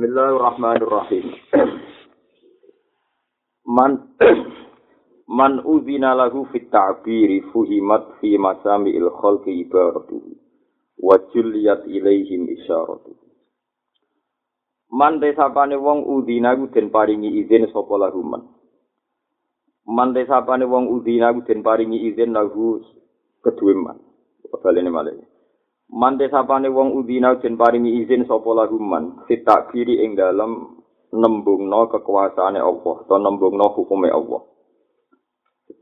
[0.00, 1.24] Bismillahirrahmanirrahim.
[3.76, 4.16] Man
[5.38, 10.40] man udzina lahu fit ta'biri fuhimat fi masami'il khalqi ibaratuhu
[11.04, 13.28] wa julliyat ilaihim isyaratuhu.
[14.88, 18.48] Man desapane wong udzina ku den paringi izin sapa lahu man.
[19.84, 22.80] Man desapane wong udzina ku den paringi izin lahu
[23.44, 24.00] kedue man.
[24.64, 25.29] Balene malih.
[25.90, 30.78] Man desapane wong udzina den paringi izin sapa lahu man fit ta'biri ing dalem
[31.10, 34.46] nembungno kekuasaane Allah atau nembungno hukume Allah.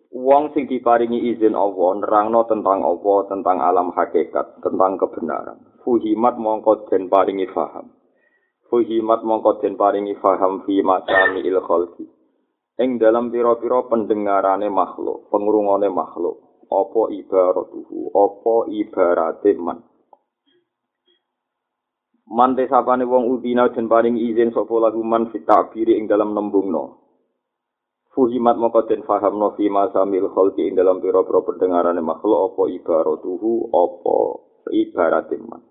[0.09, 5.61] Wong sing diparingi izin Allah nerangno tentang Allah, tentang alam hakikat, tentang kebenaran.
[5.85, 7.93] Fuhimat mongko den paringi faham.
[8.73, 12.09] Fuhimat mongko den paringi faham fi masami il khalqi.
[12.81, 19.88] Ing dalam pira-pira pendengarane makhluk, pengrungone makhluk, apa ibaratuhu, apa ibarate man.
[22.29, 27.01] Man desapane wong udina den paringi izin sapa lagu man fi ta'biri ing dalam nembungno.
[28.13, 33.73] Fuhimat moko den faham no fi masamil khalqi ing dalam pira-pira pendengarane makhluk apa ibaratuhu
[33.73, 34.17] apa
[34.77, 35.63] ibarat iman.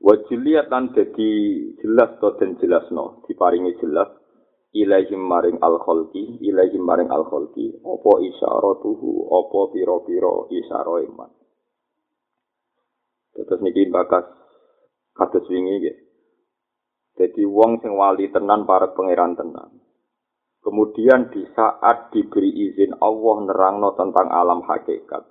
[0.00, 1.32] Wa jiliyat lan dadi
[1.80, 4.12] jelas to den jelasno diparingi jelas
[4.76, 11.30] ilaihim maring al khalqi ilaihim maring al khalqi apa isyaratuhu apa pira-pira isyara iman.
[13.40, 14.39] Terus niki bakas
[15.14, 15.96] kados wingi nggih.
[17.20, 19.80] Jadi wong sing wali tenan para pangeran tenan.
[20.60, 25.24] Kemudian di saat diberi izin Allah nerangno tentang alam hakikat.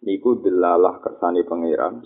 [0.00, 2.04] Niku delalah kersane pangeran.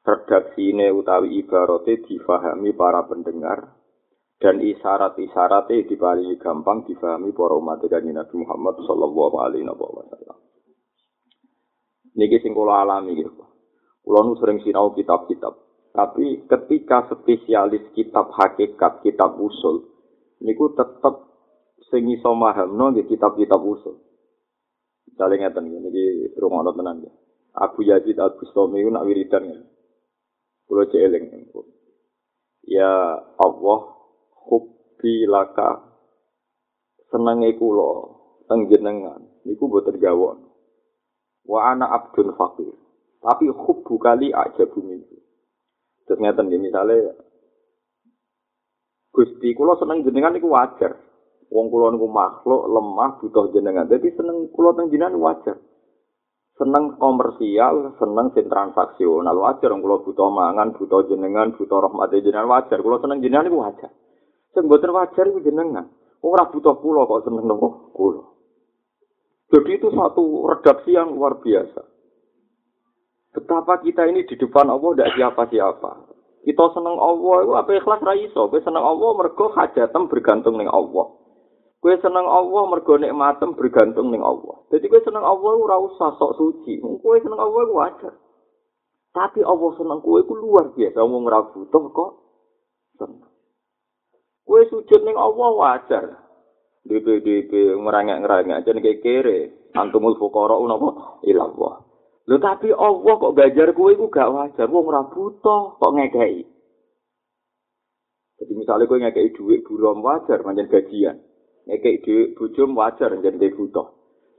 [0.00, 3.80] Redaksine utawi ibarate difahami para pendengar
[4.40, 10.38] dan isyarat-isyaratnya diparingi gampang difahami para umat kanjeng Nabi Muhammad sallallahu alaihi wasallam.
[12.16, 13.30] Niki sing kula alami gitu.
[14.00, 15.69] Kula nu sering sinau kitab-kitab.
[15.90, 19.90] Tapi ketika spesialis kitab hakikat, kitab usul,
[20.38, 21.26] niku tetep
[21.90, 23.98] sing iso mahamno nggih kitab-kitab usul.
[25.10, 27.14] Misale ngeten niki rumono tenan nggih.
[27.58, 29.62] Abu Yazid Al-Bustami nak wiridan nggih.
[30.70, 31.50] Kulo celing.
[32.70, 33.80] Ya Allah,
[34.46, 35.82] hubbi laka
[37.10, 38.14] senenge kula
[38.46, 40.46] teng jenengan niku boten gawon.
[41.42, 42.70] Wa ana abdun fakir.
[43.18, 45.02] Tapi hubbu kali aja bumi.
[46.10, 47.14] Terus ngeten nggih misale
[49.14, 50.98] Gusti kula seneng jenengan niku wajar.
[51.54, 53.86] Wong kula niku makhluk lemah butuh jenengan.
[53.86, 55.54] Jadi seneng kula teng jenengan wajar.
[56.58, 59.70] Seneng komersial, seneng sing transaksional wajar.
[59.70, 62.78] Wong kula butuh mangan, butuh jenengan, butuh rahmat jenengan wajar.
[62.82, 63.90] Kula seneng jenengan niku wajar.
[64.50, 65.86] Sing mboten wajar iku jenengan.
[66.26, 68.22] Ora butuh kula kok seneng nopo kula.
[69.50, 71.89] Jadi itu satu redaksi yang luar biasa.
[73.30, 75.90] Betapa kita ini di depan Allah tidak siapa-siapa.
[76.40, 78.48] Kita seneng Allah, itu apa ikhlas ra iso.
[78.48, 81.20] Kowe seneng Allah mergo hajatem bergantung ning Allah.
[81.80, 84.60] Kue seneng Allah mergo nikmatem bergantung ning Allah.
[84.68, 86.76] Jadi kue seneng Allah ora usah sok suci.
[86.76, 88.14] Kue seneng Allah ku wajar.
[89.16, 91.00] Tapi Allah seneng kue ku luar biasa.
[91.00, 92.10] Wong ora butuh kok
[93.00, 93.24] seneng.
[94.44, 96.04] Kue sujud ning Allah wajar.
[96.84, 99.38] DP-DP ngerangek-ngerangek aja nih kere.
[99.72, 101.89] Antumul fukara napa ilallah.
[102.30, 104.70] Lho tapi Allah kok gajar kue ku gak wajar.
[104.70, 106.46] Wong ora butuh kok ngekei.
[108.38, 111.18] Jadi misalnya kue ngekei duit burom wajar, manjan gajian.
[111.70, 113.86] ngekek dhewe bojom wajar jenenge butuh.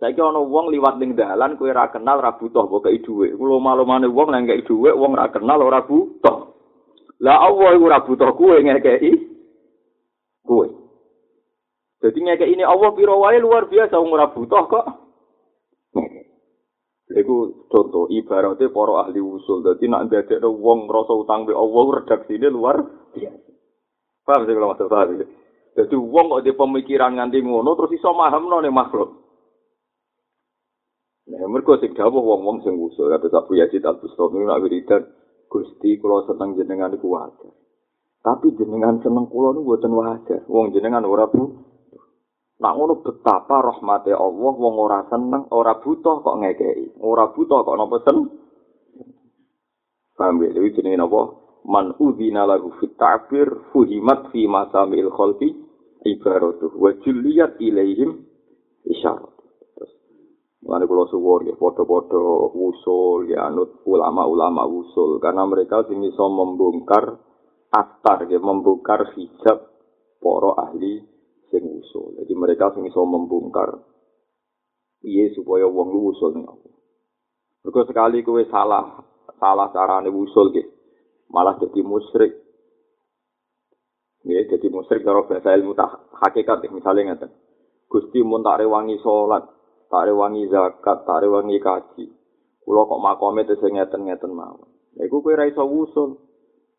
[0.02, 3.38] Saiki ana wong liwat ning dalan kowe ora kenal ora butuh kok kei dhuwit.
[3.38, 6.38] Kulo malumane wong nang kei dhuwit wong ora kenal ora butuh.
[7.22, 9.12] Lah Allah iku ora butuh kowe ngekeki
[10.42, 10.68] kowe.
[12.02, 14.86] Jadi ngekek ini Allah piro wae luar biasa wong ora butuh kok.
[17.12, 19.66] Iku contoh ibaratnya para ahli usul.
[19.68, 22.80] Jadi nak ndadekno wong ngrasa utang be Allah redaksine luar
[23.12, 23.52] biasa.
[24.24, 25.20] Paham sih kalau maksud paham
[25.72, 29.22] Jadi wong kok di pemikiran nganti ngono terus iso mahamno ning makhluk.
[31.32, 35.08] Nah, mergo sing dawuh wong-wong sing usul kata Abu Yazid Al-Bustami nak wiridan
[35.48, 37.52] Gusti kula seneng jenengan wajar.
[38.24, 40.42] Tapi jenengan seneng kula niku mboten wajar.
[40.48, 41.71] Wong jenengan ora bu.
[42.62, 47.02] Nak ngono betapa rahmate Allah wong ora seneng, ora butuh kok ngekeki.
[47.02, 48.18] Ora butuh kok napa sen.
[50.14, 50.54] Paham ya?
[50.54, 51.42] Jadi jenenge napa?
[51.66, 55.54] man udhina lahu fit ta'bir fuhimat fi masamil khalqi
[56.02, 58.26] ibaratuh wa julliyat ilaihim
[58.90, 59.30] isyarat
[59.78, 59.94] terus
[60.66, 62.18] Mulane kula suwun ya padha-padha
[62.58, 67.22] usul ya anut ulama-ulama usul karena mereka sing iso membongkar
[67.70, 69.70] astar ya membongkar hijab
[70.22, 71.02] para ahli
[71.52, 72.18] sing usul.
[72.24, 73.84] Jadi mereka sing iso membongkar
[75.04, 76.70] piye supaya wong lu usul ning aku.
[77.62, 79.04] Mergo sekali kowe salah
[79.38, 80.72] salah carane usul gitu.
[81.32, 82.36] malah jadi musyrik.
[84.28, 87.32] Ya, jadi musyrik cara bahasa ilmu tak hakikat misalnya ngeten.
[87.88, 89.48] Gusti mun tak rewangi salat,
[89.90, 92.06] tak rewangi zakat, tak rewangi kaji.
[92.62, 94.70] Kula kok makome terus ngeten-ngeten mawon.
[94.96, 96.20] Lha iku kowe ra iso wusul.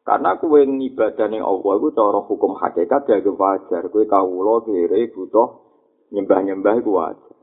[0.03, 3.87] Karena kue ibadah yang Allah itu cara hukum hakikat ya wajar.
[3.87, 5.49] Kue kawulo kiri butuh
[6.11, 7.35] nyembah-nyembah itu wajar.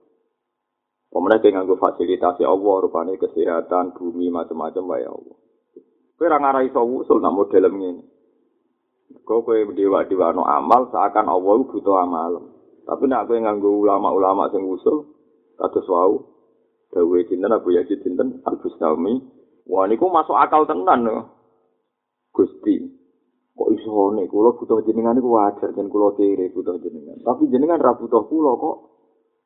[1.10, 5.38] Pemerintah dengan gue fasilitasi Allah rupanya kesehatan bumi macam-macam ya Allah.
[6.20, 8.04] Kue orang iso usul namun dalam ini.
[9.24, 12.32] Kau kue dewa dewa no amal seakan Allah itu butuh amal.
[12.84, 15.08] Tapi nak kue nganggo ulama-ulama sing usul
[15.56, 16.36] kata suau.
[16.90, 19.22] Dawei cinten, aku yakin cinten, Al-Bustami.
[19.70, 21.06] Wah, niku masuk akal tenan.
[21.06, 21.39] No.
[22.30, 22.76] Gusti,
[23.58, 27.20] kok iso nek kula butuh jenengan niku wajar jen kula kiri butuh jenengan.
[27.26, 28.78] Tapi jenengan ra butuh kula kok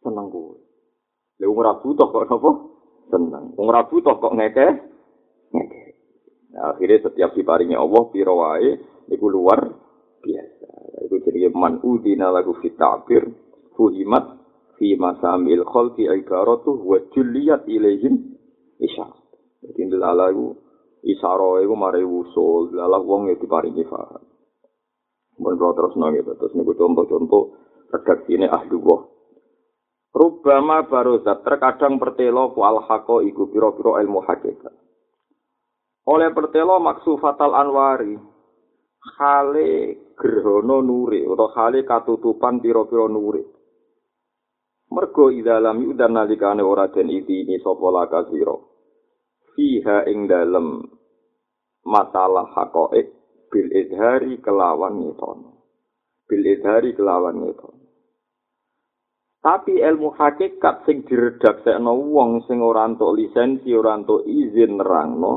[0.04, 0.58] seneng kowe.
[1.40, 2.52] Lha wong ra butuh kok apa?
[3.10, 3.58] Seneng.
[3.58, 4.68] Wong ra butuh kok ngeke?
[5.56, 5.84] Ngeke.
[6.54, 8.78] Nah, akhirnya setiap diparingi Allah piro wae
[9.10, 9.60] niku luar
[10.22, 10.70] biasa.
[11.10, 13.26] Iku jadi man udina lagu fit ta'bir
[13.74, 14.38] fuhimat
[14.78, 18.38] fi masamil khalqi ibaratu wa julliyat ilaihim
[18.78, 19.10] isya.
[19.66, 20.63] Jadi ndelalah iku
[21.04, 24.24] isaro iku mari wusul, ndelalah wong ya diparingi faham.
[25.40, 27.44] Mun kula terus nang gitu, terus niku contoh-contoh
[27.92, 29.04] redaksi ini ahli wah.
[30.14, 32.86] Rubama barozat terkadang pertelo ku al
[33.26, 34.84] iku piro-piro ilmu hakikat.
[36.04, 38.20] oleh pertelo maksu fatal anwari
[39.20, 39.72] hale
[40.20, 43.44] gerhono nuri atau hale katutupan piro-piro nuri
[44.92, 48.56] mergo idalam yudan nalikane ora den iki sapa laka sira
[49.54, 50.82] fiha ing dalem
[51.86, 53.08] masalah hakoek
[53.52, 55.70] bil idhari kelawan nitono
[56.26, 57.84] bil idhari kelawan nitono
[59.44, 65.34] Tapi ilmu hakikat sing diredaksekno wong sing ora entuk lisensi, ora entuk izin nerangno,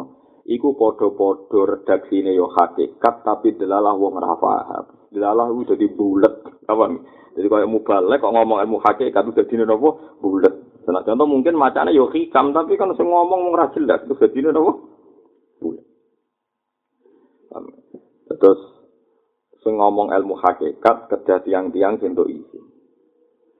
[0.47, 5.11] iku padha-padha redaksine yo hakikat tapi delalah wong ora paham.
[5.11, 6.35] Delalah udah dadi bulet.
[6.71, 6.87] Apa?
[7.35, 9.91] Jadi kalau mubalek kok ngomong ilmu hakikat dadi napa?
[10.23, 10.55] Bulet.
[10.87, 14.73] Nah, contoh mungkin macane yo hikam tapi kan sing ngomong ora jelas terus dadi napa?
[15.59, 15.85] Bulet.
[18.31, 18.61] Terus
[19.67, 22.65] sing ngomong ilmu hakikat kedah tiang-tiang sing untuk izin.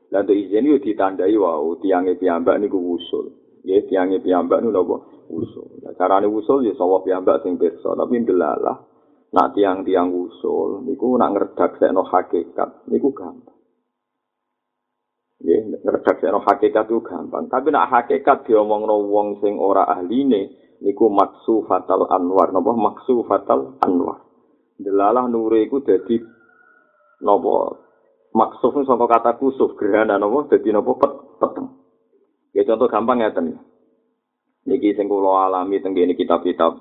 [0.07, 3.35] Dan untuk izin itu ditandai wow, tiangnya piyambak niku wusul.
[3.67, 4.97] Ya, tiangnya piyambak niku napa?
[5.31, 5.83] usul.
[5.83, 8.79] Nah, carane usul ya sawah piyambak sing pirsa, tapi ndelalah
[9.35, 13.59] nak tiang-tiang usul niku nak ngredaksekno hakikat niku gampang.
[15.37, 20.49] Nggih, ngredaksekno hakikat itu gampang, tapi nak hakikat diomongno wong sing ora ahline
[20.81, 24.25] niku maksu fatal anwar, napa maksu fatal anwar.
[24.81, 26.21] Ndelalah nure iku dadi
[27.21, 27.77] napa
[28.33, 30.93] maksuf saka kata kusuf gerhana napa dadi napa
[31.37, 31.69] peteng.
[32.57, 33.61] Ya contoh gampang ya ten.
[34.65, 36.81] Niki sing kula alami teng kitab-kitab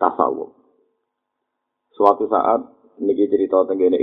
[0.00, 0.56] tasawuf.
[1.92, 2.64] Suatu saat
[2.96, 4.00] niki cerita teng kene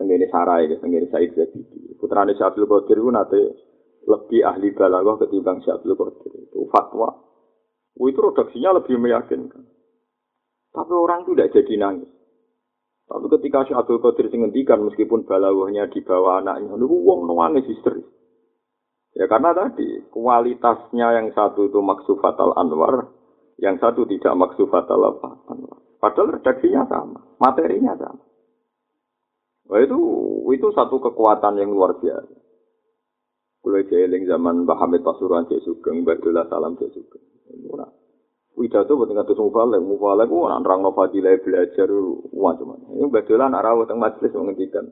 [0.00, 1.92] teng kene Sarai, teng kene Said Zabidi.
[2.00, 3.40] Putrane Syabdul Qadir ku nate
[4.08, 6.32] lebih ahli balaghah ketimbang Syabdul Qadir.
[6.48, 7.20] Itu fatwa.
[8.00, 9.60] Itu redaksinya lebih meyakinkan.
[10.72, 12.08] Tapi orang itu tidak jadi nangis.
[13.04, 18.08] Tapi ketika Syabdul Qadir sing meskipun balaghahnya di bawah anaknya, niku wong nangis histeris.
[19.12, 23.12] Ya karena tadi kualitasnya yang satu itu maksufatal anwar,
[23.60, 25.76] yang satu tidak maksufatal apa anwar.
[26.00, 28.29] Padahal redaksinya sama, materinya sama.
[29.70, 29.98] Wah itu
[30.50, 32.34] itu satu kekuatan yang luar biasa.
[33.62, 37.22] Kulai jeling zaman Mbah Pasuruan Cek Sugeng, Badullah Salam Cek Sugeng.
[38.58, 41.88] Wida itu buat ngatus mufalek, mufalek itu orang orang novadilah belajar
[42.34, 42.90] macam-macam.
[42.98, 44.90] Ini Badullah nak rawat yang majelis menghentikan.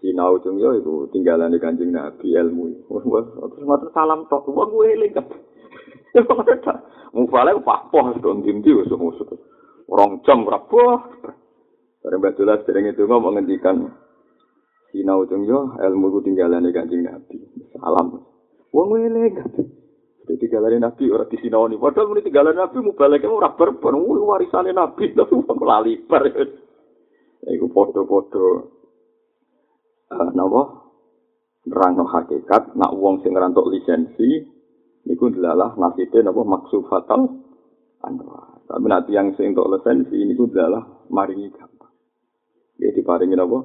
[0.00, 3.04] sinau cung yo iku tinggalan di kanjeng nabi ilmu terus
[3.60, 5.28] ngoten salam tok wong gue eling kan
[7.12, 9.28] mufale papoh don dinti wis musuh
[9.92, 10.48] orang jam
[12.00, 13.92] berapa bareng batulah sering itu ngomong ngendikan
[14.88, 17.36] sinau cung yo ilmu ku tinggalan kanjeng nabi.
[17.76, 18.24] Salam.
[18.72, 19.50] Wong eling kan
[20.24, 21.76] Jadi tinggalan nabi orang di sinau nih.
[21.76, 26.24] Padahal ini tinggalan nabi mau balik mau rapper pun warisannya nabi tapi mau lali per.
[27.40, 28.44] Iku foto-foto
[30.12, 30.62] uh, napa?
[31.68, 34.40] Nerangno hakikat nak wong sing ngerantuk lisensi
[35.04, 37.28] niku adalah nasibe maksud fatal
[38.00, 40.80] anwa tapi nanti yang sing untuk lisensi niku adalah
[41.12, 41.52] maringi
[42.80, 43.60] ya diparingi napa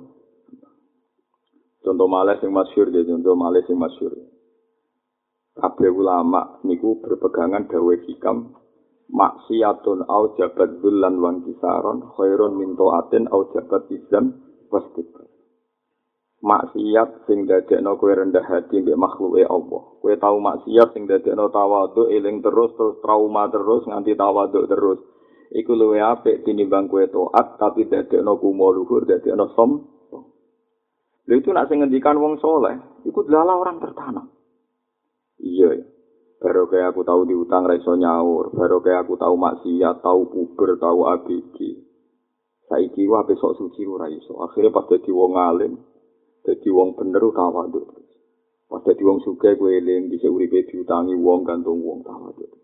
[1.81, 4.11] contoh malah sing masyhur ya contoh malah sing masyhur
[5.55, 8.51] kabeh ulama niku berpegangan dawe hikam
[9.07, 14.35] maksiatun au jabat bulan wan kisaron khairun min taatin au jabat izam
[14.67, 15.25] wastikbar
[16.45, 19.83] maksiat sing dadekno kowe rendah hati mbek makhluke Allah.
[19.97, 25.01] Kowe tau maksiat sing dadekno tawadhu eling terus terus trauma terus nganti tawadhu terus.
[25.55, 29.71] Iku luwe apik tinimbang kowe taat tapi dadekno kumo luhur dadekno som.
[31.25, 34.29] Lha itu nak sing ngendikan wong soleh, iku adalah orang tertanam.
[35.41, 35.73] Iya,
[36.37, 41.09] baru kayak aku tahu diutang reso nyaur, baru kayak aku tahu maksiat, tahu puber, tahu
[41.17, 41.57] ABG.
[42.65, 44.41] Saiki wae besok suci ora iso.
[44.41, 45.73] Akhire pas dadi wong alim,
[46.45, 47.81] dadi wong bener tawadhu.
[48.65, 52.54] Pas dadi wong sugih kowe eling dhisik uripe diutangi wong gantung wong tawadhu.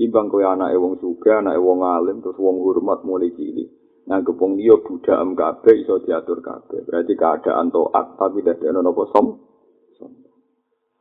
[0.00, 3.68] Imbang kowe anake wong sugih, anake wong alim terus wong hormat mulai cilik.
[4.10, 6.82] nganggep wong liya budham kabeh iso diatur kabeh.
[6.82, 9.26] Berarti keadaan taat tapi tidak ana napa som.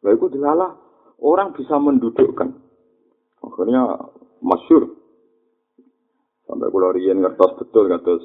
[0.05, 0.77] Lha iku dilalah
[1.25, 2.49] orang bisa mendudukkan.
[3.41, 3.97] Akhirnya
[4.45, 4.93] masyur.
[6.45, 8.23] Sampai kulo riyen ngertos betul ngertos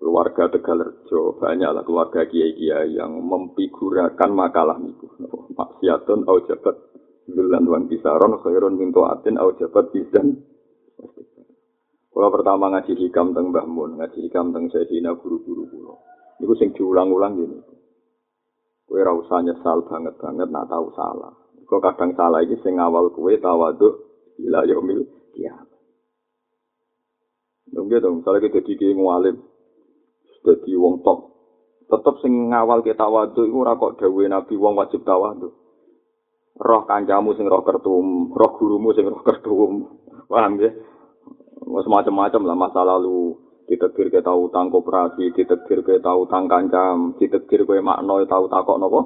[0.00, 5.08] keluarga Tegalerjo banyaklah keluarga kiai-kiai yang memfigurakan makalah niku.
[5.56, 6.89] Maksiatun au jabat
[7.32, 10.38] dulan wan bisaron khairun min atin au jabat bizan.
[12.10, 15.94] Kalau pertama ngaji hikam teng Mbah Mun, ngaji hikam teng Sayyidina guru-guru kula.
[16.42, 17.58] Niku sing diulang-ulang gini.
[18.84, 21.32] Kowe ora usah nyesal banget-banget nak tahu salah.
[21.64, 23.94] Kok kadang salah iki sing awal kowe tawaduk
[24.42, 25.70] ila yaumil kiamat.
[27.70, 29.36] Dong gitu, misalnya kita jadi ngalim,
[30.42, 31.30] jadi wong top,
[31.86, 35.54] tetap sing ngawal kita tawaduk itu ora kok dawe nabi wong wajib tawaduk.
[36.58, 39.86] Roh kancamu sing roh kertum, roh gurumu sing roh kertum,
[40.26, 40.70] paham ya?
[41.70, 43.38] macam-macam lah masa lalu
[43.70, 48.78] ditetir ke tahu utang koperasi, ditetir ke tahu utang kancam, ditetir ke makno tahu takok
[48.82, 49.00] nopo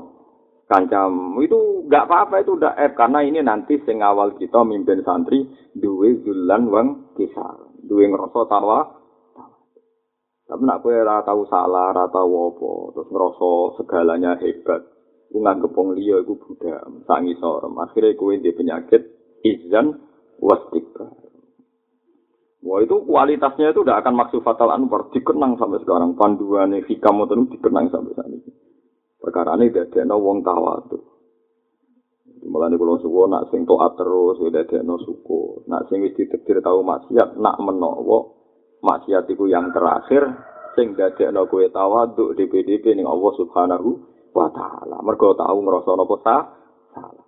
[0.65, 1.37] kancam.
[1.45, 5.45] Itu nggak apa-apa itu udah F karena ini nanti sing awal kita mimpin santri
[5.77, 8.81] duwe zulan wang kisah, duwe ngerasa tawa.
[10.45, 14.94] Tapi nak kue rata tahu salah, rata wopo, terus ngerasa segalanya hebat.
[15.35, 17.75] Ku nganggep wong liya iku budak, sangi sorem.
[17.83, 19.03] Akhirnya kue di penyakit
[19.43, 19.99] izan
[20.39, 21.11] wastikbar.
[22.63, 27.35] Wah itu kualitasnya itu tidak akan maksud fatal anwar dikenang sampai sekarang panduan hikam itu
[27.51, 28.47] dikenang sampai saat ini.
[29.19, 31.03] Perkara ini tidak ada wong tawadu.
[32.47, 35.67] Malah nih kalau suku nak sing toat terus tidak ada no suku.
[35.67, 38.39] Nak sing wis ditekdir tahu maksiat nak menowo
[38.87, 40.31] maksiat itu yang terakhir
[40.79, 44.99] sing tidak ada kue tawadu di PDP nih Allah Subhanahu wa Taala.
[45.01, 47.25] Mereka tahu ngerasa nopo salah.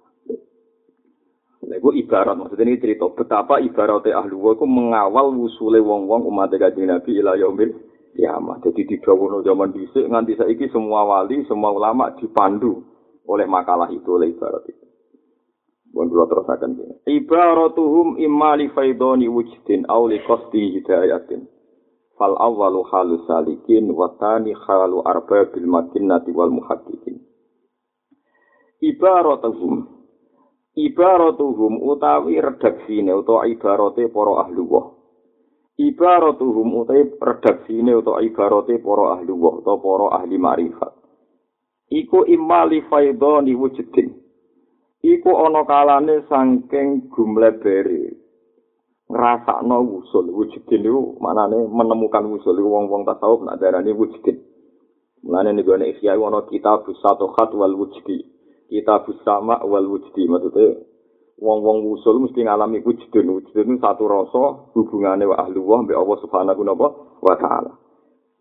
[1.66, 7.18] Itu ibarat maksudnya ini cerita betapa ibaratnya ahli wa mengawal wusule wong-wong umat kajian Nabi
[7.18, 7.74] ila yaumil
[8.14, 8.62] kiamat.
[8.62, 12.86] Jadi di dawono zaman dhisik nganti saiki semua wali, semua ulama dipandu
[13.26, 14.86] oleh makalah itu oleh ibarat itu.
[15.90, 16.94] Bukan dulu terus akan gini.
[17.08, 21.55] Ibaratuhum imma li faidoni wujdin aw li qasdi hidayatin.
[22.16, 27.20] Fal awwalu halu salikin wa tani halu arbabil makinnati wal muhaddiqin.
[28.80, 29.84] Ibaratuhum
[30.76, 34.96] ibaratuhum utawi redaksine utawa ibarate para ahli wa.
[35.76, 40.92] Ibaratuhum utawi redaksine utawa ibarate para ahli wa utawa para ahli makrifat.
[41.92, 44.16] Iku imali faidoni wujudin.
[45.04, 48.16] Iku ana kalane saking gumlebere
[49.06, 54.42] ngrasakno usul wujudin niku manane menemukan usul wong-wong tasawuf nak darani wujudin.
[55.22, 58.26] Mulane nek ana ikhya ana kitab satu khat wal wujudi.
[58.66, 60.82] Kita bersama wal wujdi maksudnya
[61.38, 66.62] wong-wong usul mesti ngalami wujudun wujudun satu rasa hubungannya wa ahlu wa mbak Allah subhanahu
[67.22, 67.72] wa ta'ala.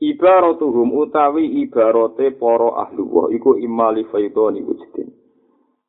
[0.01, 5.13] Ibaratuhum utawi ibarate para ahlu wa iku imali faidoni wujudin.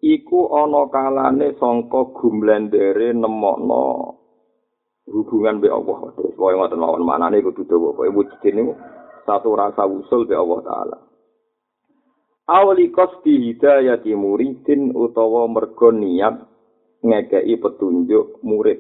[0.04, 4.25] Iku ana kalane sangka gumlendere nemokno
[5.06, 8.74] hubungan mbek Allah terus wae ngoten mawon manane kudu dawa wae wujudin
[9.26, 10.96] satu rasa usul mbek Allah taala
[12.46, 16.56] awali kosti hidayati muridin utawa mergo niat
[17.06, 18.78] ngekei petunjuk murid.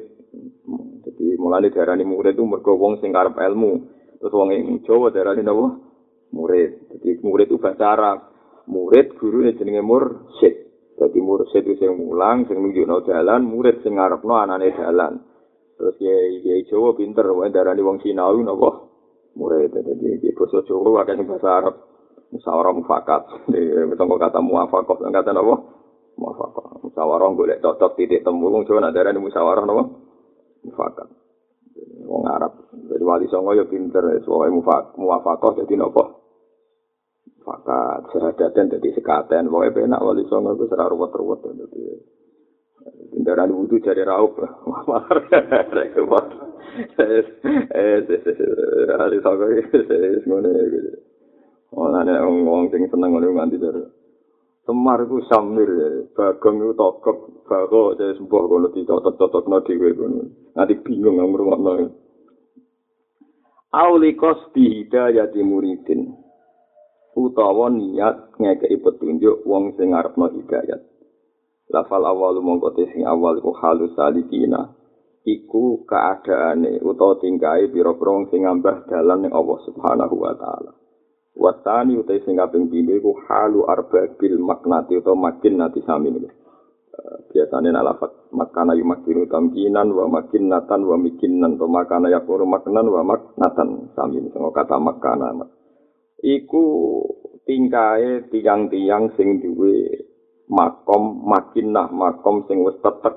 [1.06, 3.72] Jadi mulai darani murid itu mergo wong sing karep ilmu.
[4.18, 5.78] Terus wong ing Jawa darani napa?
[6.34, 6.90] Murid.
[6.96, 8.18] Jadi murid itu bahasa Arab.
[8.66, 10.54] Murid guru jenenge mursyid.
[10.96, 15.22] Jadi mursyid itu sing mulang, sing nunjukno jalan, murid sing ngarepno anane jalan.
[15.76, 18.88] Terus ya ya Jawa pinter, wae darani wong Sinawi napa?
[19.36, 19.76] Murid.
[19.76, 21.76] Jadi di basa Jawa akeh bahasa Arab.
[22.26, 23.22] musyawarah mufakat.
[23.92, 25.56] Betul kata muafakat, kata apa?
[26.18, 26.82] Muafakat.
[26.82, 28.50] Musyawarah boleh cocok titik temu.
[28.50, 29.84] Wong Jawa ada di musyawarah apa?
[30.64, 31.08] Mufakat.
[32.08, 32.72] Wong Arab.
[32.72, 34.02] Jadi wali songo ya pinter.
[34.24, 34.58] Soalnya
[34.96, 36.04] muafakat jadi apa?
[37.36, 38.00] Mufakat.
[38.16, 39.52] Sehadaten jadi sekaten.
[39.52, 41.44] Pokoknya penak wali songo itu serah ruwet-ruwet.
[41.44, 42.15] Jadi
[43.16, 44.36] kendaraan wudhu jadi raup
[52.44, 53.82] wong sing seneng ngono nganti jare
[54.66, 55.70] Semar ku samir
[56.10, 60.50] bagong itu tokok, bago jadi sebuah kalau ditotot-totot no diwe kono.
[60.58, 61.72] Nanti bingung yang merumah no.
[63.70, 66.18] Aulikos dihida jadi muridin.
[67.14, 70.82] Utawa niat ngekei petunjuk wong sing ngarep no hidayat.
[71.66, 74.74] Lafal awal mongko sing awal iku halus salikina.
[75.26, 80.72] Iku keadaane utawa tingkae pira-pira wong sing ngambah dalan ning Allah Subhanahu wa taala.
[81.34, 86.30] Watani utai sing kaping iku halu arbabil maknati utawa makin nati sami niku.
[87.30, 93.92] biasanya nalafat makana yumakinu tamkinan wa makinatan wa mikinan to makana yakuru maknan wa maknatan
[93.92, 95.44] sami sama kata makana
[96.24, 96.64] iku
[97.44, 99.84] tingkae tiang-tiang sing duwe
[100.50, 103.16] makom makinah makom sing wis tetek.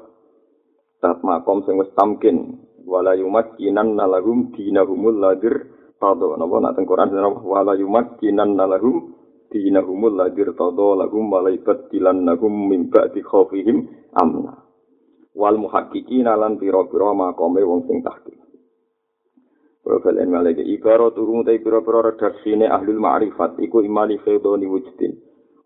[1.00, 2.65] Tat makom sing wis tamkin.
[2.89, 5.69] Wala yumakinan nalahum dinahumul ladir.
[6.00, 6.55] Tado napa?
[6.63, 7.12] Nak teng Quran
[7.43, 9.13] wala yumakinan nalahum
[9.53, 10.57] dinahumul ladir.
[10.57, 14.65] Todo lagum malaikat dilan nagum mimba di khofihim amna.
[15.38, 18.33] Wal muhakiki nalan piro makome wong sing tahki
[19.79, 25.17] Profil en malaikat ibaro turun tay piro piro redaksine ahlul ma'rifat iku imani feudoni wujudin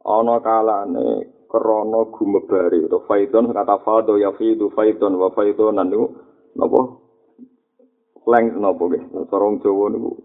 [0.06, 1.08] ana kalane
[1.54, 6.10] krana gumebare utawa faidon kata fado ya fidu faidon wa faidonan niku
[6.58, 6.82] napa
[8.26, 9.04] leng napa nggih?
[9.30, 10.18] Sarung Jawa niku.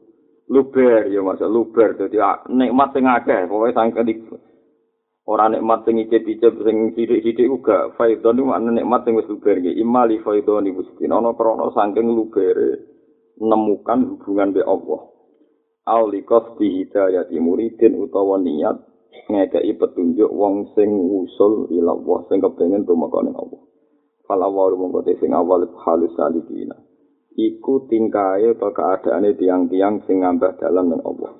[0.49, 1.45] Luber ya mas.
[1.45, 2.17] Luber dadi
[2.49, 3.45] nikmat sing akeh.
[3.45, 4.15] Pokoke sangke di
[5.29, 9.77] ora nikmat sing icip-icip sing sithik-sithik uga faidon iku ana nikmat sing wis luber iki
[9.77, 12.81] imali faidon iku mesti ana krana saking lubere
[13.37, 15.13] nemukan hubungan be Allah.
[15.85, 18.88] Aulikos di hidayati muridin utawa niat
[19.29, 23.63] ngekei petunjuk wong sing usul ila Allah sing kepengin tumeka ning Allah.
[24.25, 26.77] Fala wa mongko sing awal halus salikina.
[27.39, 31.33] Iku tingkae atau keadaane tiang-tiang sing ngambah dalam dengan Allah.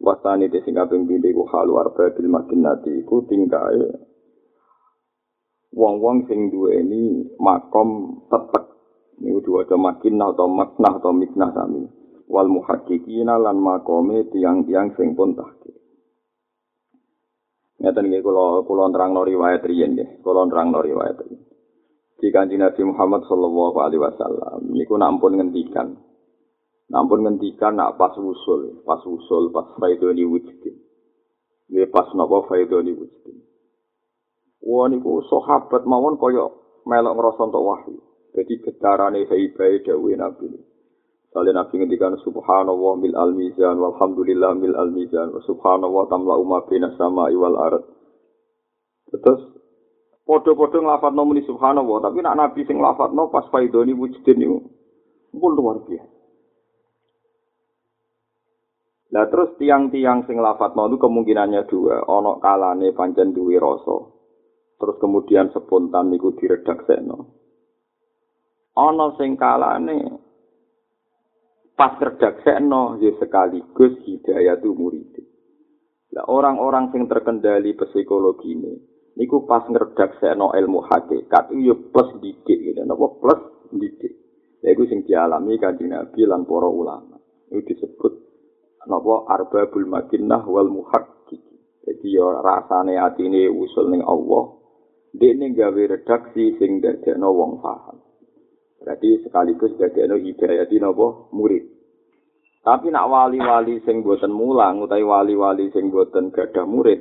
[0.00, 4.08] Wasani te sing kaping pindho iku halu arba bil makinati iku tingkae
[5.70, 8.64] wong-wong sing duweni makom tetek
[9.20, 11.84] niku diwaca makinah atau maknah atau miknah sami.
[12.30, 15.79] Wal muhaqqiqina lan makome tiang-tiang sing pun tahqiq
[17.80, 21.50] Ngeten nggih kula kula nerangno riwayat riyen nggih, kula nerangno riwayat riyen.
[22.20, 24.68] di kanji Nabi Muhammad Sallallahu Alaihi Wasallam.
[24.76, 25.96] Niku nampun ngendikan,
[26.92, 30.76] nampun ngendikan nak pas usul, pas usul, pas faidoni wujudin.
[31.72, 33.40] Dia pas nopo faidoni wujudin.
[34.60, 37.96] Wah niku sahabat mawon koyo melok ngerasa untuk wahyu.
[38.36, 40.46] Jadi getarane haibai dawe Nabi.
[41.30, 46.90] Salih Nabi ngendikan subhanallah mil al mizan walhamdulillah mil al mizan subhanallah tamla umma bina
[46.98, 47.86] sama iwal arat.
[49.10, 49.60] Terus
[50.30, 54.62] Podo-podo ngelafat no muni subhanallah, tapi nak nabi sing ngelafat no pas faidoni wujudin itu,
[55.34, 56.06] pun luar biasa.
[59.10, 64.06] Nah terus tiang-tiang sing ngelafat no itu kemungkinannya dua, onok kalane pancen duwe rasa,
[64.78, 67.34] terus kemudian spontan niku diredak seno.
[68.78, 70.29] Ono sing kalane
[71.80, 75.16] pas redak seno, ya sekaligus hidayah tu murid.
[76.12, 78.76] Nah orang-orang sing terkendali psikologi ini,
[79.16, 83.40] niku pas ngredak seno ilmu hakikat ya plus didik gitu napa plus
[83.72, 84.12] didik.
[84.60, 87.16] Ya itu sing dialami kanjeng Nabi lan para ulama.
[87.48, 88.12] Itu disebut
[88.84, 91.40] napa arbabul makinnah wal muhaqqiq.
[91.88, 94.52] Jadi ya rasane atine usul ning Allah
[95.16, 97.99] dene gawe redaksi sing dadekno wong paham
[98.80, 101.30] berarti sekaligus dadekno hidayah di napa?
[101.36, 101.64] Murid.
[102.60, 107.00] Tapi nak wali-wali sing boten mulang utawi wali-wali sing boten gadah murid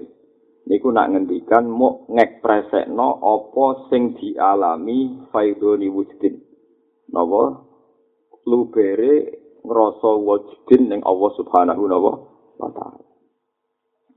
[0.68, 6.36] niku nak ngendikan mau ngekspresekno apa sing dialami faidoni wujudin
[7.16, 7.66] napa?
[8.48, 9.16] Lubere
[9.64, 11.84] ngrasa wujudin ning Allah Subhanahu
[12.60, 13.04] wa taala.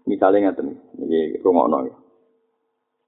[0.06, 1.78] Misale ngaten iki rungokno.
[1.86, 2.01] ya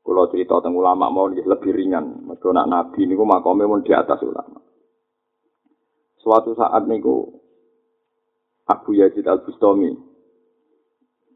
[0.05, 2.29] kula cerita teng ulama mau lebih ringan.
[2.29, 4.61] Mergo nak nabi niku makome mun di atas ulama.
[6.21, 7.33] Suatu saat niku
[8.69, 9.97] Abu Yazid Al-Bustami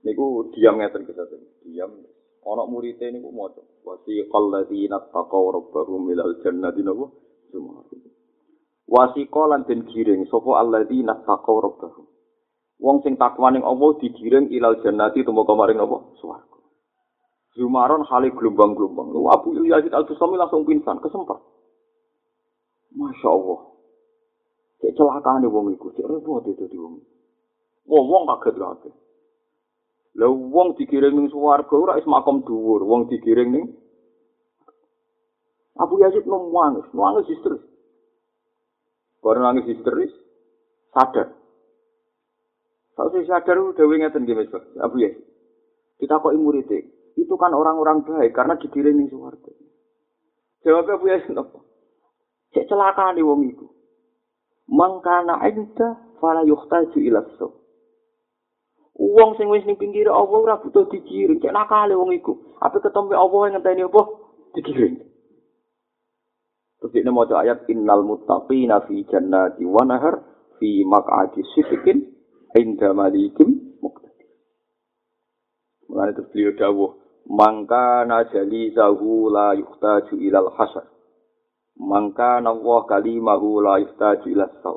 [0.05, 1.25] niku diam ngeten kita
[1.65, 1.97] diam.
[2.45, 7.09] Ana murite niku maca wasi qalladzina taqaw rabbahum ilal jannati niku
[7.49, 7.85] cuma
[8.89, 12.05] wasi lan den giring sapa alladzina taqaw rabbahum?
[12.79, 15.99] Wong sing takwa ning Allah digiring ilal jannati tumeka maring apa?
[16.21, 16.58] Swarga
[17.59, 19.11] Zumaron hale gelombang-gelombang.
[19.11, 21.43] Lu Abu Yazid Al-Bustami langsung pingsan, kesempat.
[22.95, 23.61] Masya Allah.
[24.79, 27.03] Cek celakaan nih wong iku, cek repot itu di wong.
[27.91, 28.95] Wong wong kaget kaget.
[30.23, 33.67] Lah wong digiring ning swarga ora is makom dhuwur, wong digiring ning
[35.79, 37.63] Abu Yazid nangis, nangis histeris.
[39.19, 40.11] Bareng nangis histeris,
[40.95, 41.35] sadar.
[42.95, 45.27] Kalau saya sadar udah ngeten nggih Mas Abu Yazid.
[45.99, 46.35] Kita kok
[47.19, 49.51] itu kan orang-orang baik karena digiring ning swarga.
[50.63, 51.59] Jawab Abu Yazid apa?
[52.55, 53.67] Cek celaka nih wong itu.
[54.71, 57.23] Mangkana inda fala yuhtaju ila.
[58.99, 62.59] Wong sing wis ning pinggir Allah ora butuh dikiring, cek nakale wong iku.
[62.63, 64.03] Apa ketemu Allah ngenteni apa?
[64.59, 64.95] Dikiring.
[66.79, 70.23] Terus ini mau ayat innal muttaqina fi jannati wa nahar
[70.63, 72.07] fi maq'adi sidqin
[72.55, 74.31] inda malikim muqtadir.
[75.91, 76.91] Mulane terus beliau dawuh,
[77.29, 80.89] "Mangka najali zahu la yuhtaju ilal hasar."
[81.79, 84.77] Mangka Allah kalimahu la yuhtaju ilal saw.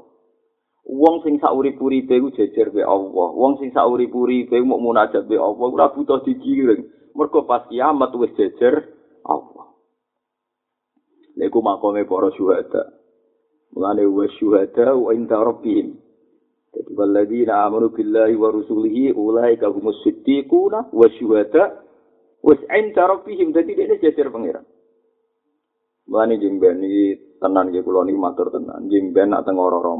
[0.92, 3.30] Wong sing sak urip-uripe ku jejer be Allah.
[3.32, 7.14] Wong sing sak urip-uripe mau munajat be Allah ora butuh dikiring.
[7.16, 8.92] Mergo pas kiamat wis jejer
[9.24, 9.72] Allah.
[11.38, 12.84] Iku makome para syuhada.
[13.72, 15.96] Mulane wa syuhada wa inda rabbihim.
[16.72, 21.84] Jadi walladzina amanu billahi wa rusulihi ulaika humus siddiquna wa syuhada
[22.42, 23.54] wa inda rabbihim.
[23.54, 24.66] Jadi dia jejer pangeran.
[26.10, 28.90] Mulane jemben iki tenan nggih kula niki matur tenan.
[28.90, 29.96] Jemben nak teng ora-ora.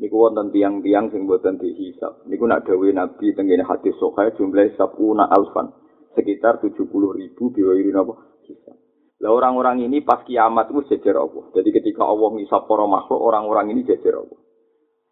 [0.00, 2.24] Niku wonten tiang-tiang sing boten dihisab.
[2.26, 5.70] Niku nak dawuh Nabi tengene hadis sahih jumlah sabuna alfan.
[6.16, 8.16] Sekitar 70 ribu biwiri napa
[8.48, 8.76] hisab.
[9.22, 11.46] Lah orang-orang ini pas kiamat itu jejer Allah.
[11.54, 14.40] Jadi ketika Allah ngisap para makhluk, orang-orang ini jejer Allah.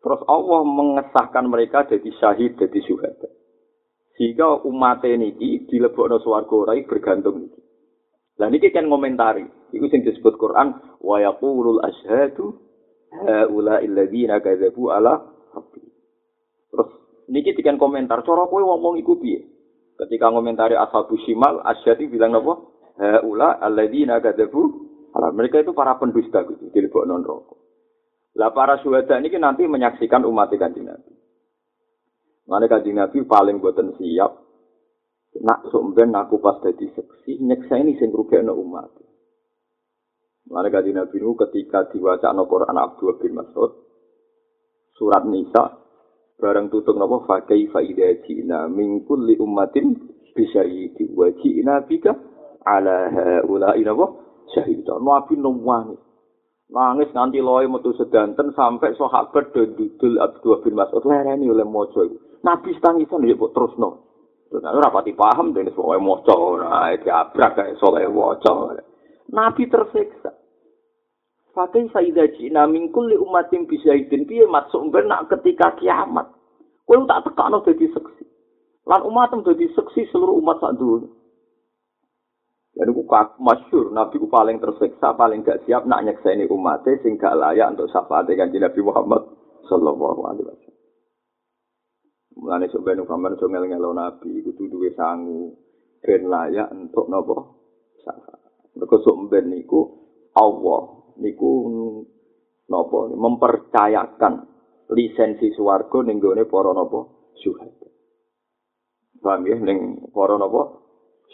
[0.03, 3.31] Terus Allah mengesahkan mereka jadi syahid, jadi syuhada.
[4.21, 5.33] Sehingga umat ini
[5.65, 7.61] dilebokno swarga ora bergantung iki.
[8.37, 9.49] Lah niki kan ngomentari.
[9.73, 12.53] Iku sing disebut Quran wa yaqulul ashhadu
[13.17, 15.25] haula illadzina kadzabu ala
[15.57, 15.81] rabbi.
[16.69, 16.91] Terus
[17.33, 19.41] niki dikan komentar, cara kowe ngomong iku piye?
[19.97, 22.61] Ketika ngomentari ashabu shimal, asyati bilang apa?
[23.01, 24.69] haula alladzina kadzabu
[25.17, 27.57] ala mereka itu para pendusta gitu di lebok non rokok.
[28.37, 31.20] Lah para syuhada ini nanti menyaksikan umat kanjeng Nabi.
[32.51, 34.43] Mana kanjeng Nabi paling buatan siap.
[35.39, 38.91] Nak sumben aku pas jadi seksi nyeksa ini sing rugekno umat.
[40.51, 43.71] Mana kanjeng Nabi itu ketika diwaca no Quran Abdul bin Mas'ud
[44.99, 45.81] surat Nisa
[46.41, 49.97] bareng tutup nopo fakai faida jina min kulli ummatin
[50.37, 51.85] bisyahidi wa jina
[52.65, 54.13] ala haula inapa
[54.53, 55.97] syahida nabi nuwani
[56.69, 62.05] nangis nganti loe metu sedanten sampai sahabat do dudul Abdullah bin Mas'ud lereni oleh maca
[62.05, 64.11] iku nabi tangisan ya kok terusno
[64.51, 68.83] Nah, ora pati paham dene soe maca ora diabrak kae soe waca.
[69.31, 70.35] Nabi tersiksa.
[71.55, 76.35] Fakai saida jina min kulli umatin bisyahidin piye masuk benak ketika kiamat.
[76.83, 78.27] Kowe tak tekakno dadi seksi.
[78.91, 81.07] Lan umatem dadi seksi seluruh umat sak dunia.
[82.75, 83.03] Jadi ku
[83.43, 87.91] masyur, Nabi ku paling tersiksa, paling gak siap nak nyekseni umatnya sing gak layak untuk
[87.91, 89.27] syafaat dengan Nabi Muhammad
[89.67, 90.70] sallallahu alaihi wasallam.
[92.41, 95.53] Mulane sok ben kamar sok ngel-ngelo Nabi kudu duwe sangu
[96.01, 97.37] ben layak untuk napa
[98.01, 98.41] syafaat.
[98.81, 99.81] Mergo sok ben niku
[100.33, 101.53] Allah niku
[102.73, 104.35] napa mempercayakan
[104.89, 107.01] lisensi swarga ning gone para napa
[107.45, 107.89] syuhada.
[109.21, 110.81] Paham ya ning para napa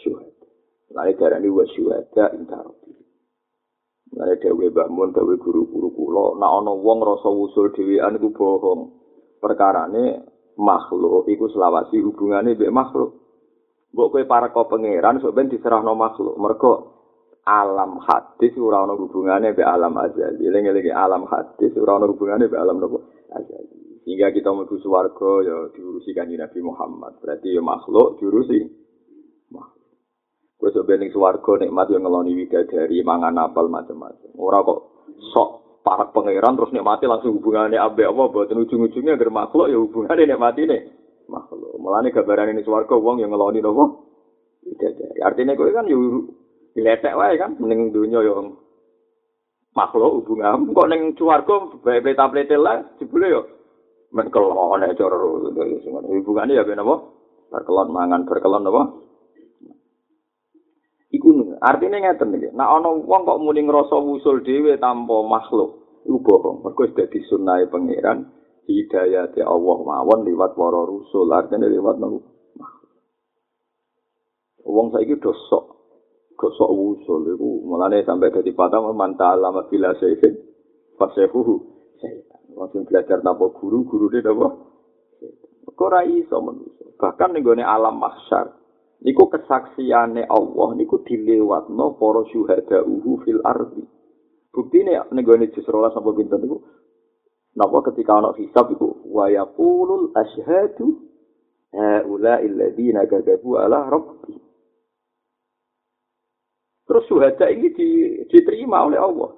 [0.03, 0.47] syuhada.
[0.91, 2.95] Lalu darah ini wasyuhada intarobi.
[4.11, 6.39] Lalu dewe bangun, dewe guru-guru kulo.
[6.39, 8.95] Nah, ono wong rasa usul dewean itu bohong.
[9.37, 10.15] Perkara ini
[10.57, 13.13] makhluk, itu selawasi hubungannya be makhluk.
[13.93, 16.35] Mbok kowe para kau pangeran, so ben diserah no makhluk.
[16.35, 16.71] Mereka
[17.47, 20.43] alam hadis ora ono hubungane be alam azali.
[20.51, 24.03] Lengi-lengi alam hadis ora ono hubungane be alam nopo azali.
[24.03, 27.19] Sehingga kita mau swarga ya diurusi kanjeng Nabi Muhammad.
[27.23, 28.67] Berarti ya makhluk diurusi
[29.51, 29.91] makhluk.
[30.59, 34.31] Kowe sok bening swarga nikmat yo ngeloni widadari mangan apel macam-macam.
[34.35, 34.79] Ora kok
[35.31, 35.49] sok
[35.87, 40.67] para pangeran terus nikmati langsung hubungannya abe apa boten ujung-ujungnya agar makhluk ya hubungannya nikmati
[40.67, 40.81] nih
[41.31, 41.79] makhluk.
[41.79, 44.03] Mulane gambaran ini swarga wong yang ngeloni nopo.
[45.23, 46.27] Artinya kowe kan yo
[46.75, 48.59] diletek wae kan ning dunya yo
[49.71, 50.75] makhluk hubungan.
[50.75, 53.41] Kok ning swarga bae tablete lah jebule yo
[54.11, 55.15] men kelone cara
[56.03, 56.95] hubungane ya ben apa?
[57.47, 58.83] Berkelon mangan berkelon apa?
[61.15, 62.51] Iku artinya ngeten iki.
[62.51, 65.76] Nek ana wong kok muni ngrasa wusul dhewe tanpa makhluk,
[66.07, 66.63] iku bohong.
[66.63, 68.31] Mergo wis dadi sunnahe pangeran
[68.63, 72.23] hidayah di Allah mawon liwat para rusul, artinya liwat nang
[74.67, 75.63] Wong saiki dosok
[76.35, 80.35] dosok wusul iku mulane sampai dadi patah mantala mabila sayyid
[80.99, 81.55] fasehuhu
[81.99, 82.41] setan.
[82.51, 84.47] Wong belajar tanpa guru, guru dia apa?
[85.77, 86.89] Kok ora iso manusa.
[86.97, 88.49] Bahkan ning alam mahsyar,
[89.05, 93.85] niku kesaksiane Allah niku dilewatno para syuhada uhu fil ardi.
[94.57, 96.57] Buktine nek gone jus 12 sampai pinten niku
[97.53, 100.97] napa ketika ana hisab iku wa yaqulul asyhadu
[101.77, 104.33] haula alladziina kadzabu ala rabbi.
[106.89, 107.87] Terus syuhada ini di,
[108.25, 109.29] diterima oleh Allah.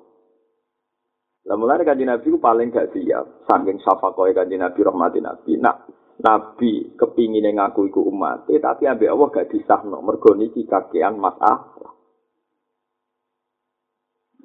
[1.49, 5.59] Lah mulane kanjeng Nabi ku paling gak siap saking syafakoe kanjeng Nabi rahmati Nabi.
[5.59, 5.77] Nak
[6.23, 11.98] Nabi kepingin ngaku iku umat, tapi ambek Allah gak disahno mergo niki kakean masalah.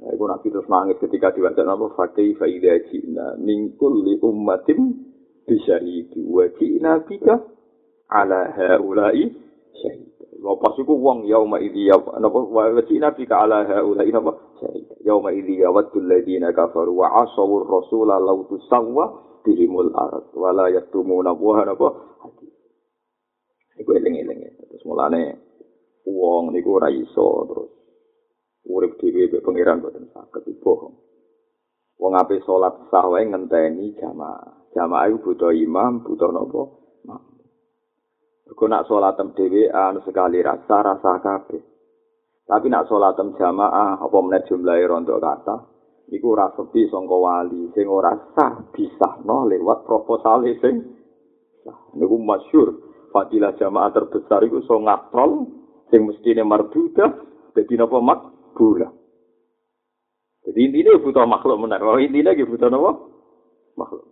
[0.05, 5.01] Nah, iku Nabi terus nangis ketika diwaca nama Fakih Faidah Cina Mingkul li ummatim
[5.49, 7.41] bisyahidi Wa Cina bika
[8.13, 9.33] ala haulai
[9.73, 10.13] syahid
[10.45, 12.37] Lepas itu wong yauma idhi ya Napa?
[12.37, 14.37] Wa Cina bika ala haulai Napa?
[14.61, 20.69] Syahid Yauma idhi ya Wadul ladina kafaru Wa asawur rasulah lautu sawwa Bihimul arad Wala
[20.69, 21.89] yatumuna buha Napa?
[23.81, 24.69] Iku eling-eling.
[24.69, 25.41] Terus mulane
[26.05, 27.84] Wong niku raiso terus
[28.69, 30.97] urip dhewe mek pangeran boten saged bohong.
[32.01, 34.73] Wong ape salat sah wae ngenteni jamaah.
[34.75, 36.63] Jamaah iku butuh imam, butuh napa?
[38.45, 41.63] Mergo nak salatem dhewe anu sekali rasa rasa kabeh.
[42.45, 45.57] Tapi nak salatem jamaah apa meneh jumlahe rondo kata,
[46.13, 50.75] iku ora sepi sangka wali sing ora sah disahno lewat proposal sing
[51.65, 51.79] sah.
[51.97, 52.69] Niku masyhur
[53.15, 55.49] fadilah jamaah terbesar iku so ngatrol
[55.89, 57.11] sing mestine marbudah
[57.57, 58.93] dadi napa mak bulan.
[60.45, 61.81] Jadi intinya butuh makhluk benar.
[61.83, 62.93] Kalau intinya gitu butuh apa?
[63.75, 64.05] Makhluk.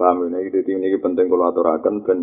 [0.00, 2.18] Paham ini, jadi ini penting kalau aturakan dan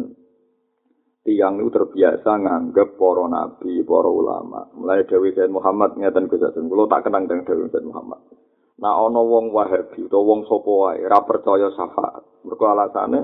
[1.22, 4.66] tiang itu terbiasa nganggap para nabi, para ulama.
[4.74, 6.74] Mulai Dewi Sayyid Muhammad ngeten kejadian.
[6.74, 8.18] Kalau tak kenang dengan Dewi Sayyid Muhammad.
[8.82, 12.46] Nah, ono wong wahabi, atau wong sopo wae, ra percaya syafaat.
[12.46, 13.22] Mereka alasannya,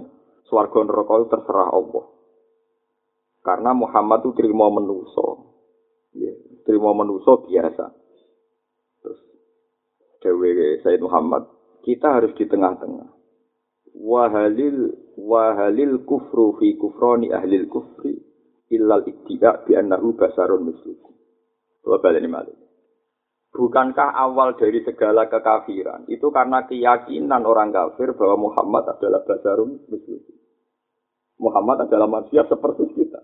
[0.49, 2.05] swarga neraka itu terserah Allah.
[3.41, 5.32] Karena Muhammad itu terima menuso.
[6.63, 7.85] Terima menuso biasa.
[9.03, 9.19] Terus
[10.23, 11.47] Dewi Sayyid Muhammad,
[11.83, 13.11] kita harus di tengah-tengah.
[13.93, 18.17] Wahalil wahalil kufru fi kufroni ahlil kufri
[18.73, 21.13] illal iktidak bi annahu basarun mislukum.
[21.83, 22.57] Coba ini malah.
[23.53, 30.37] Bukankah awal dari segala kekafiran itu karena keyakinan orang kafir bahwa Muhammad adalah basarun mislukum.
[31.37, 33.21] Muhammad adalah manusia seperti kita.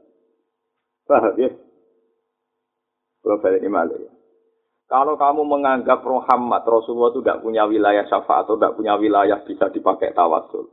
[1.10, 1.49] Paham ya?
[3.30, 4.10] Coba balik ini malah ya.
[4.89, 9.70] Kalau kamu menganggap Muhammad Rasulullah itu tidak punya wilayah syafaat atau tidak punya wilayah bisa
[9.70, 10.65] dipakai tawasul.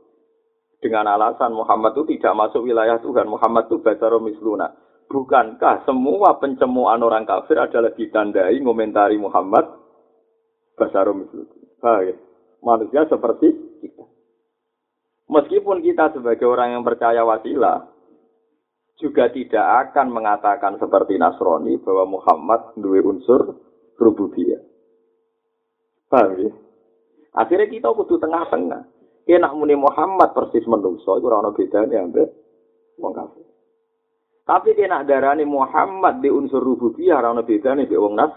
[0.81, 3.29] Dengan alasan Muhammad itu tidak masuk wilayah Tuhan.
[3.29, 4.73] Muhammad itu basarum misluna.
[5.05, 9.77] Bukankah semua pencemuan orang kafir adalah ditandai ngomentari Muhammad
[10.73, 11.53] basarum misluna.
[11.77, 12.17] Baik.
[12.65, 13.53] Manusia seperti
[13.85, 14.01] kita.
[15.29, 17.85] Meskipun kita sebagai orang yang percaya wasilah,
[18.97, 23.61] juga tidak akan mengatakan seperti Nasrani bahwa Muhammad dua unsur
[23.97, 24.61] rububiyah.
[26.09, 26.51] Paham ya?
[27.37, 28.89] Akhirnya kita kudu tengah-tengah.
[29.29, 32.29] Ya nak muni Muhammad persis menungso itu ora ono bedane ambek
[32.97, 33.45] wong kafir.
[34.47, 38.33] Tapi dia nak darani Muhammad di unsur rububiyah ora ono bedane mbek wong nas.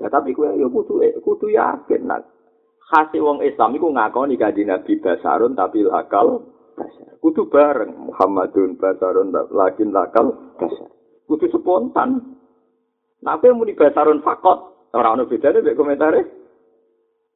[0.00, 2.24] Ya tapi kowe ya kudu kudu yakin nak
[2.90, 6.42] khasi wong Islam iku ngakoni kanjeng Nabi Basarun tapi lakal
[6.74, 7.14] basar.
[7.22, 10.90] Kudu bareng Muhammadun Basarun lakin lakal basar.
[11.30, 12.34] kudu spontan.
[13.22, 16.20] Nah, yang muni basarun fakot, orang ono bedanya mek komentare.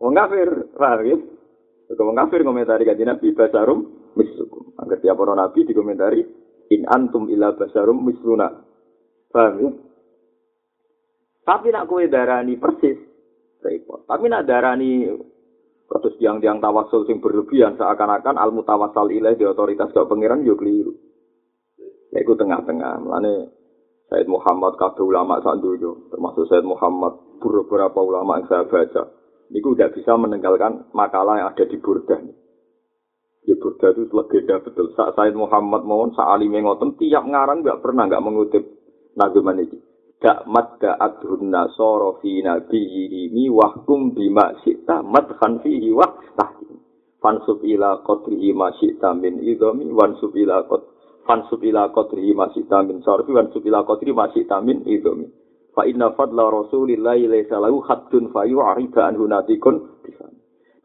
[0.02, 1.16] Wong kafir, paham ya?
[1.94, 4.74] Wong kafir komentari kanjeng Nabi basarum mislukum.
[4.74, 6.26] Angger tiap orang nabi dikomentari
[6.74, 8.50] in antum ila basarum misluna.
[9.30, 9.70] Paham ya?
[11.44, 12.96] Tapi nak kowe darani persis
[13.60, 14.08] repot.
[14.08, 15.04] Tapi nak darani
[15.94, 20.90] Terus tiang-tiang tawasul sing berlebihan seakan-akan al mutawassal ilaih di otoritas gak pangeran yo keliru.
[22.10, 22.98] Ya iku tengah-tengah.
[22.98, 23.34] Mulane
[24.10, 29.02] Said Muhammad kabeh ulama sak donya, termasuk Said Muhammad beberapa ulama yang saya baca.
[29.48, 32.20] Niku udah bisa meninggalkan makalah yang ada di Burdah.
[33.46, 34.92] Ya Burdah itu legenda betul.
[34.98, 38.64] Saat Said Muhammad mohon saat alime ngoten tiap ngarang nggak pernah nggak mengutip
[39.14, 39.78] nageman ini.
[40.24, 46.80] Dak madda adhun nasoro fi nabiyyihi wahkum bima syi'ta madhan fihi wah tahkim.
[47.20, 50.80] Fansub ila qadrihi ma syi'ta min idhami wansub ila qad
[51.28, 54.24] fansub ila qadrihi ma syi'ta min sarfi wansub ila qadri ma
[54.64, 54.80] min.
[55.76, 60.00] Fa inna fadla rasulillahi laisa lahu haddun fa yu'rida anhu natikun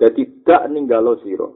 [0.03, 1.47] Jadi dak ninggalo sira.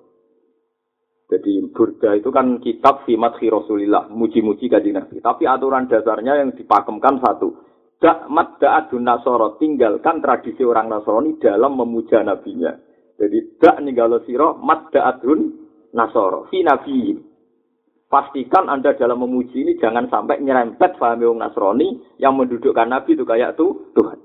[1.28, 5.18] Jadi burda itu kan kitab madhi Rasulillah, muji-muji kanjeng Nabi.
[5.18, 7.73] Tapi aturan dasarnya yang dipakemkan satu.
[8.02, 12.76] Dak madda adun nasoro, tinggalkan tradisi orang Nasrani dalam memuja nabinya.
[13.16, 15.40] Jadi dak ninggalo siro madda adun
[15.96, 16.66] nasoro, fi.
[18.14, 23.26] Pastikan Anda dalam memuji ini jangan sampai nyerempet paham wong Nasrani yang mendudukkan nabi itu
[23.26, 24.22] kayak tuh Tuhan.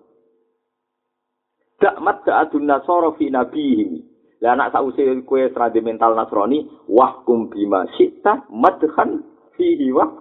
[1.81, 3.97] Dak madda adun nasoro fi nabi.
[4.45, 9.25] Lah anak sausi kue seradi mental Nasrani, wahkum bima sita madhan
[9.57, 10.13] fihi wah.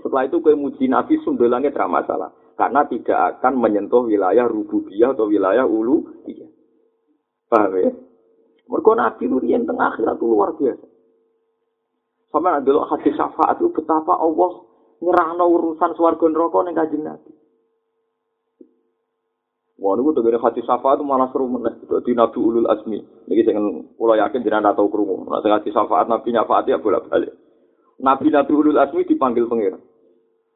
[0.00, 2.32] Setelah itu kue muji nabi sundulangnya tidak masalah.
[2.62, 6.46] Karena tidak akan menyentuh wilayah rububiyah atau wilayah ulu iya
[7.50, 7.90] paham ya
[8.70, 10.86] mereka nabi itu yang tengah akhirat itu luar biasa
[12.30, 14.62] sama ada hadis syafaat itu betapa Allah
[15.02, 17.32] nyerahno urusan swarga neraka ning kanjeng nabi
[19.82, 21.74] Wah, niku tegene hati syafaat malah seru meneh.
[21.90, 23.02] Dadi Nabi Ulul Azmi.
[23.26, 23.58] Niki sing
[23.98, 25.26] kula yakin jenengan tau krungu.
[25.26, 27.34] Nek sing hati syafaat Nabi nyafaat ya bolak-balik.
[27.98, 29.82] Nabi-nabi Ulul Azmi dipanggil pangeran.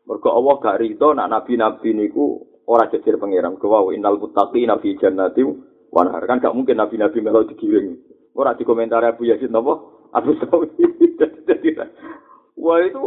[0.07, 3.59] Mergo Allah gak rido nak nabi-nabi niku ora jejer pangeran.
[3.59, 5.43] Kewa innal muttaqina fi jannati
[5.91, 6.23] wa nahar.
[6.31, 7.99] Kan gak mungkin nabi-nabi melo digiring.
[8.39, 9.83] Ora dikomentar Abu Yazid napa?
[10.15, 10.71] Abu Sawi.
[12.63, 13.05] Wah itu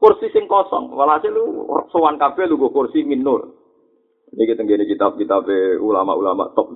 [0.00, 0.90] kursi sing kosong.
[0.96, 3.52] Walhasil lu sowan kabeh lu kursi minur.
[4.32, 5.44] Ini kita gini kitab-kitab
[5.78, 6.72] ulama-ulama top.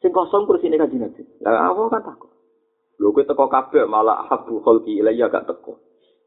[0.00, 1.22] Sing kosong kursi ini kaji nabi.
[1.44, 2.32] Lah apa kan takut?
[3.00, 5.73] Lho kowe teko kabeh malah habu kholqi ilayya gak teko.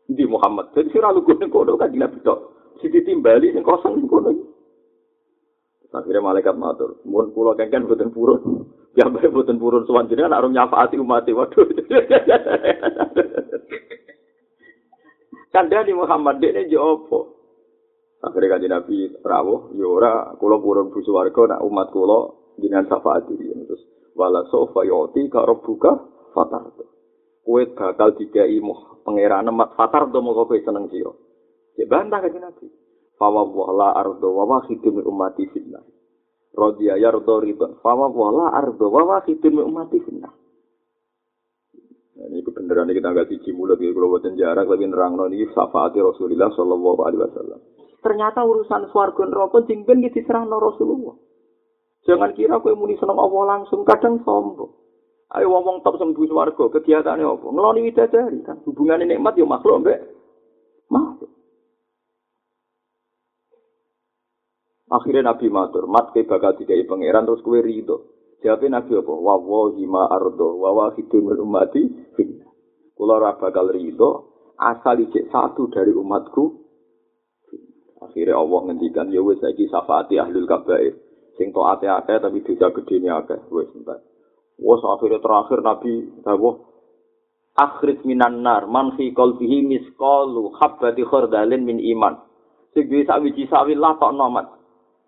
[0.07, 0.71] Di Muhammad.
[0.71, 2.39] Jadi sira lu ning kono kan nabi tok.
[2.79, 4.31] Si ditimbali sing kosong ning kono.
[5.97, 8.69] Akhirnya malaikat matur, mohon pulau kengken buatan purun.
[8.93, 11.63] Ya baik buatan purun suwan jenengan arum nyafaati umat waduh.
[15.53, 17.33] Kandani Muhammad ini jopo.
[18.21, 23.81] Akhirnya kan Nabi rawuh, ya ora purun bu swarga nak umat kula jenengan syafaati terus
[24.17, 25.91] wala sofa yoti ka rabbuka
[26.35, 26.67] fatar.
[27.47, 31.15] Kowe bakal dikai muh pangeran mat fatar do moko kowe seneng sira.
[31.79, 32.67] Ya bantah kan Nabi.
[33.15, 35.79] Fawa wala ardo wa wahidun min ummati fitnah.
[36.51, 37.79] Rodiya yardo ridon.
[37.79, 40.35] Fawa wala ardo wa wahidun min ummati fitnah.
[42.17, 47.01] ini kebenaran kita nggak siji mulut kalau buatan jarak lebih nerang ini syafaati Rasulullah Shallallahu
[47.05, 47.59] Alaihi Wasallam.
[48.01, 51.15] Ternyata urusan swarga neraka jingben iki diserahno Rasulullah.
[52.09, 54.86] Jangan kira kowe muni seneng Allah langsung kadang sombong.
[55.27, 57.47] Ayo ngomong top sembuh swarga, kegiatannya apa?
[57.51, 59.99] Ngeloni widadari kan hubungan nikmat ya makhluk mbek
[60.87, 61.31] makhluk.
[64.87, 68.07] Akhirnya Nabi matur, mat ke bakal dikai pangeran terus kue ridho.
[68.39, 69.11] Jawabnya Nabi apa?
[69.11, 71.83] Wa wahi ma ardo, wa wa hidumul umati
[72.15, 72.47] finna.
[72.95, 76.67] Kula ora bakal ridho, asal ijek satu dari umatku
[77.97, 80.95] Akhirnya Allah ngendikan ya wis saiki syafaati ahlul kabair.
[81.35, 83.99] Sing taate akeh tapi dosa gedene akeh wis entar.
[84.57, 85.93] Wes akhirnya terakhir Nabi
[86.25, 86.55] dawuh
[87.57, 92.17] akhrij minan nar man fi qalbihi misqalu habbati khardalin min iman.
[92.77, 94.45] Wiji sawi lah tok nomat.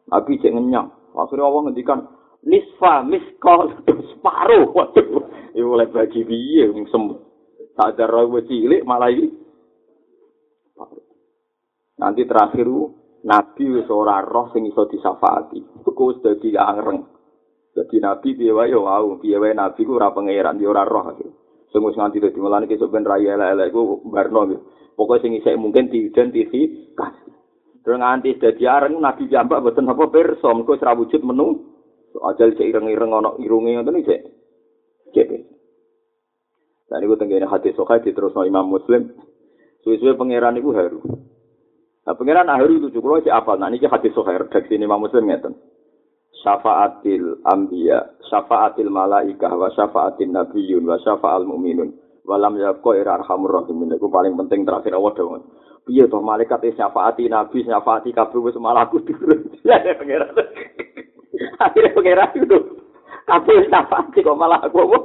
[0.09, 0.89] Nabi cek ngenyang.
[1.13, 1.99] Akhirnya Allah ngendikan
[2.41, 4.73] nisfa misqal separuh.
[4.73, 5.21] Waduh,
[5.53, 7.21] ya oleh bagi piye wong semut.
[7.77, 9.29] Sadar wae cilik malah iki
[11.99, 12.65] Nanti terakhir
[13.27, 15.83] Nabi wis ora roh sing iso disafaati.
[15.83, 17.18] Iku wis dadi angreng.
[17.75, 21.13] Dadi Nabi piye wae yo wau, piye wae Nabi ku ora pangeran, yo ora roh.
[21.69, 24.41] Sing wis nganti dadi mulane kesuk ben raya elek-elek iku barno.
[24.97, 27.29] Pokoke sing isih mungkin diidentifikasi.
[27.85, 31.47] Terus nganti dadi areng Nabi jambak boten apa pirsa, mengko ora wujud menu.
[32.25, 34.21] Ajal cek ireng-ireng ana irunge ngoten iki cek.
[35.13, 35.27] Cek.
[36.89, 39.13] Dan itu tenggine hati sokai terus Imam Muslim.
[39.85, 40.99] Suwe-suwe pangeran iku haru.
[42.09, 43.53] Nah, pengiran ahli itu cukup aja apa?
[43.53, 45.53] Nah, ini hadis sohair redaksi ini Muslim ngeten.
[46.39, 51.91] Syafaatil ambiya, syafaatil malaikah, wa syafaatil nabiyun, wa syafaatil mu'minun.
[52.23, 53.97] Walam yakko ira arhamur rahimin.
[53.97, 55.43] Itu paling penting terakhir Allah dong.
[55.89, 59.49] Iya toh malaikat itu syafaati nabi, syafaati kabeh wis malah aku turun.
[59.65, 60.29] Ya pengiran.
[61.65, 62.57] Akhirnya pengiran itu
[63.25, 64.99] kabeh syafaati kok malah aku apa?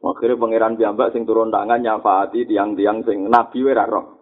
[0.00, 4.18] Akhirnya pangeran biambak sing turun tangan nyafaati tiang-tiang sing nabi wira roh.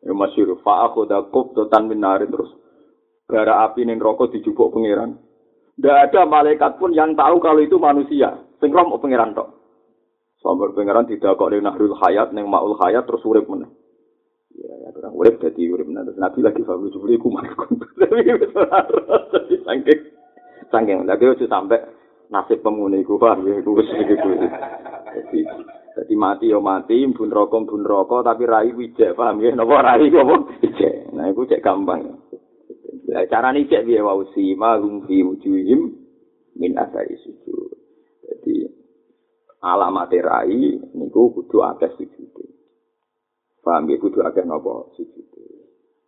[0.00, 2.48] Ya masyur, fa'akhoda kubdotan minari terus.
[3.26, 5.18] Gara api ning rokok dijubuk pangeran.
[5.76, 8.38] Tidak ada malaikat pun yang tahu kalau itu manusia.
[8.62, 9.50] Sing roh pangeran tok.
[10.38, 13.66] Sampai pangeran tidak kok di nahrul hayat, neng maul hayat terus urip meneh.
[14.56, 16.06] Ya, ya, orang urip jadi urip meneh.
[16.06, 17.50] Terus nabi lagi fabu jubli kumar
[18.00, 18.46] Tapi jadi
[19.66, 20.00] sangking,
[20.70, 20.98] sangking.
[21.02, 21.82] Lagi itu sampai
[22.30, 24.30] nasib pemuni ku paham ya, ku gitu.
[25.18, 25.40] Jadi
[25.96, 29.56] Jadi mati yo mati, bun rokok bun rokok, tapi rai wijek, paham ya?
[29.56, 30.34] Nopo rai apa?
[30.60, 31.08] Wijek.
[31.16, 32.04] Nah, itu cek gampang.
[32.04, 32.12] Ya,
[33.06, 35.80] cara ini cek biaya wausi, malum fi wujuhim
[36.58, 37.70] min asari sujud.
[38.26, 38.66] Jadi,
[39.62, 42.34] alamat rai, niku kudu akeh sujud.
[43.62, 43.96] Paham ya?
[44.02, 45.24] Kudu akeh nopo sujud.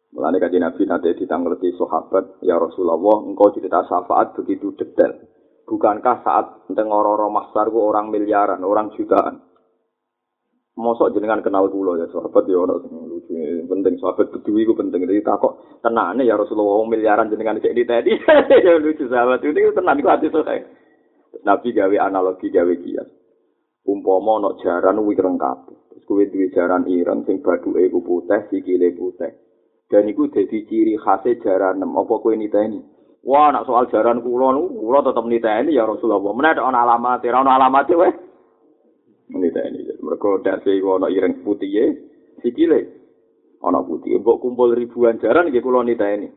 [0.08, 5.14] Mulanya kaji Nabi nanti ditanggerti sahabat, ya Rasulullah, engkau cerita syafaat begitu detail.
[5.68, 9.48] Bukankah saat tengororo mahsar orang miliaran, orang jutaan?
[10.78, 13.07] mosok jenengan kenal kula ya sahabat ya lucu
[13.68, 18.12] penting sahabat kedua iku penting jadi takok tenane ya Rasulullah miliaran jenengan cek di tadi
[18.66, 20.48] ya lucu sahabat itu tenan iku hati sok
[21.44, 23.08] Nabi gawe analogi gawe kias
[23.84, 28.96] umpama ono jaran wireng kabeh terus kuwi duwe jaran ireng sing baduke iku putih sikile
[28.96, 29.48] putih
[29.88, 31.96] Dan iku dadi ciri khase jaranem.
[31.96, 32.76] Apa kowe niteni?
[33.24, 36.20] Wah, nak soal jaran kula niku kula tetep niteni ya Rasulullah.
[36.36, 38.12] Menawa ana alamat, ora ana alamat wae.
[39.32, 39.88] Niteni.
[40.04, 41.86] Mergo dase iku ana ireng putih e,
[42.44, 42.97] sikile
[43.62, 44.18] ana putih.
[44.20, 46.28] Mbok kumpul ribuan jaran nggih kula niteni.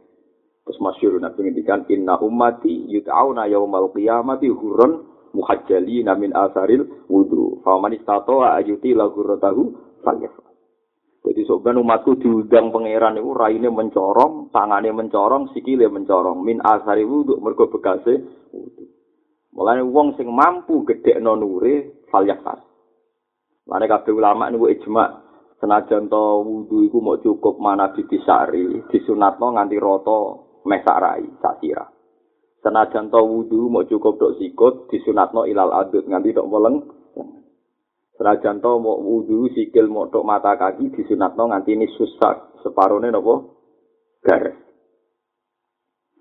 [0.62, 7.66] Terus masyhur Nabi ngendikan inna ummati yut'auna yaumal qiyamati hurun muhajjalina min asaril wudu.
[7.66, 9.62] Fa man istata'a ayuti la ghurratahu
[10.06, 10.52] falyafal.
[11.22, 16.42] Jadi sebenarnya umatku diundang pangeran itu raine mencorong, tangannya mencorong, sikile mencorong.
[16.42, 18.90] Min asari wudhu, mergo bekase wudhu.
[19.54, 22.58] Mulanya wong sing mampu gede nonure, fal yakas.
[23.70, 25.06] Mulanya kabeh ulama ini ijma.
[25.62, 30.18] Senajan to wudhu itu mau cukup mana ditisari, disunatno nganti roto
[30.66, 31.86] mesarai, sakira.
[32.66, 36.82] Senajan to wudhu mau cukup dok sikut, disunatno ilal adut nganti dok weleng,
[38.22, 43.34] Senajan to mau wudu sikil mau tok mata kaki disunatno nganti ini susah separone nopo
[44.22, 44.54] garis.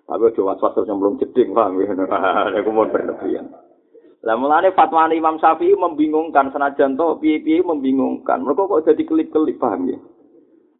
[0.08, 1.92] Tapi aja was-was terus belum jeding paham ya.
[2.56, 3.52] Aku mau berlebihan.
[4.20, 8.44] Lah mulane fatwa Imam Syafi'i membingungkan senajan to piye-piye membingungkan.
[8.44, 9.98] Mereka kok jadi kelip-kelip paham ya.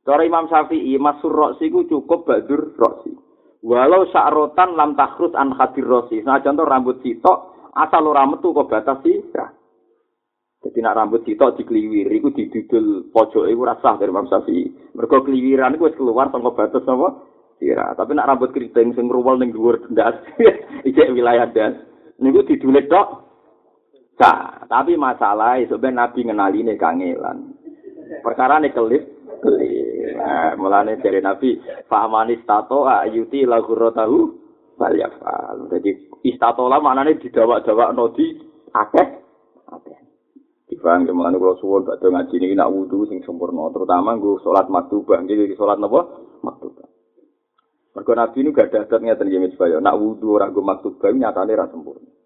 [0.05, 3.17] Cara Imam Syafi'i masur roksi ku cukup badur roksi.
[3.65, 6.21] Walau sa'rotan lam takhrus an khadir roksi.
[6.21, 9.49] Senajan to rambut sitok asal ora metu kok batasi ya.
[10.61, 14.93] Jadi nak rambut sitok dikliwir, iku didudul pojok iku rasah dari Imam Syafi'i.
[14.93, 17.09] Mergo kliwiran iku wis keluar saka batas apa?
[17.57, 17.97] Sira.
[17.97, 20.21] Tapi nak rambut keriting sing ngruwel ning dhuwur ndas,
[20.89, 21.73] ijek wilayah das.
[22.21, 23.30] Niku didulit tok.
[24.21, 27.57] Sa, tapi masalah sebenarnya Nabi ngenaline kangelan.
[28.21, 29.01] Perkara ini kelip,
[29.41, 30.13] kelip.
[30.21, 31.57] Nah, mulane dari Nabi,
[31.89, 34.37] Fahmani stato ayuti lagu rotahu
[34.77, 35.73] balyafal.
[35.73, 38.37] Jadi istatola maknanya didawak-dawak nodi
[38.77, 39.09] akeh,
[39.73, 39.99] akeh.
[40.69, 44.69] Dibang ke mana kalau suwon bakdo ngaji ini nak wudhu sing sempurna, terutama gue sholat
[44.69, 46.01] maktubah, jadi sholat apa?
[46.45, 46.87] Maktubah.
[47.97, 51.65] Mereka nabi ini gak ada adat ngeten gini supaya nak wudhu orang gue maktubah nyatanya
[51.65, 52.20] rasa sempurna.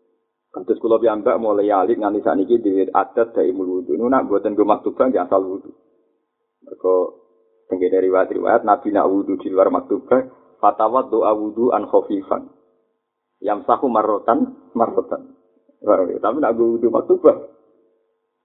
[0.54, 3.98] Kados kula piyambak mulai alik nganti sakniki dhewe adat dari wudhu.
[3.98, 5.74] Nu nak mboten gue maktubah nggih asal wudhu.
[6.62, 6.94] Mereka
[7.66, 10.22] tenggene riwayat-riwayat nabi nak wudhu di luar maktubah
[10.62, 12.54] fatawat doa wudhu an khofifan.
[13.42, 15.34] Yamsahu marrotan marrotan.
[16.22, 17.34] Tapi nak gue wudhu maktubah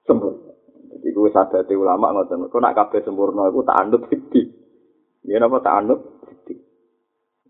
[0.10, 0.50] sempurna.
[0.90, 2.50] Jadi gue sadar ulama ngoten.
[2.50, 4.50] Kau nak kabeh sempurna, aku tak anut sidi.
[5.30, 6.58] Ya napa tak anut sidi.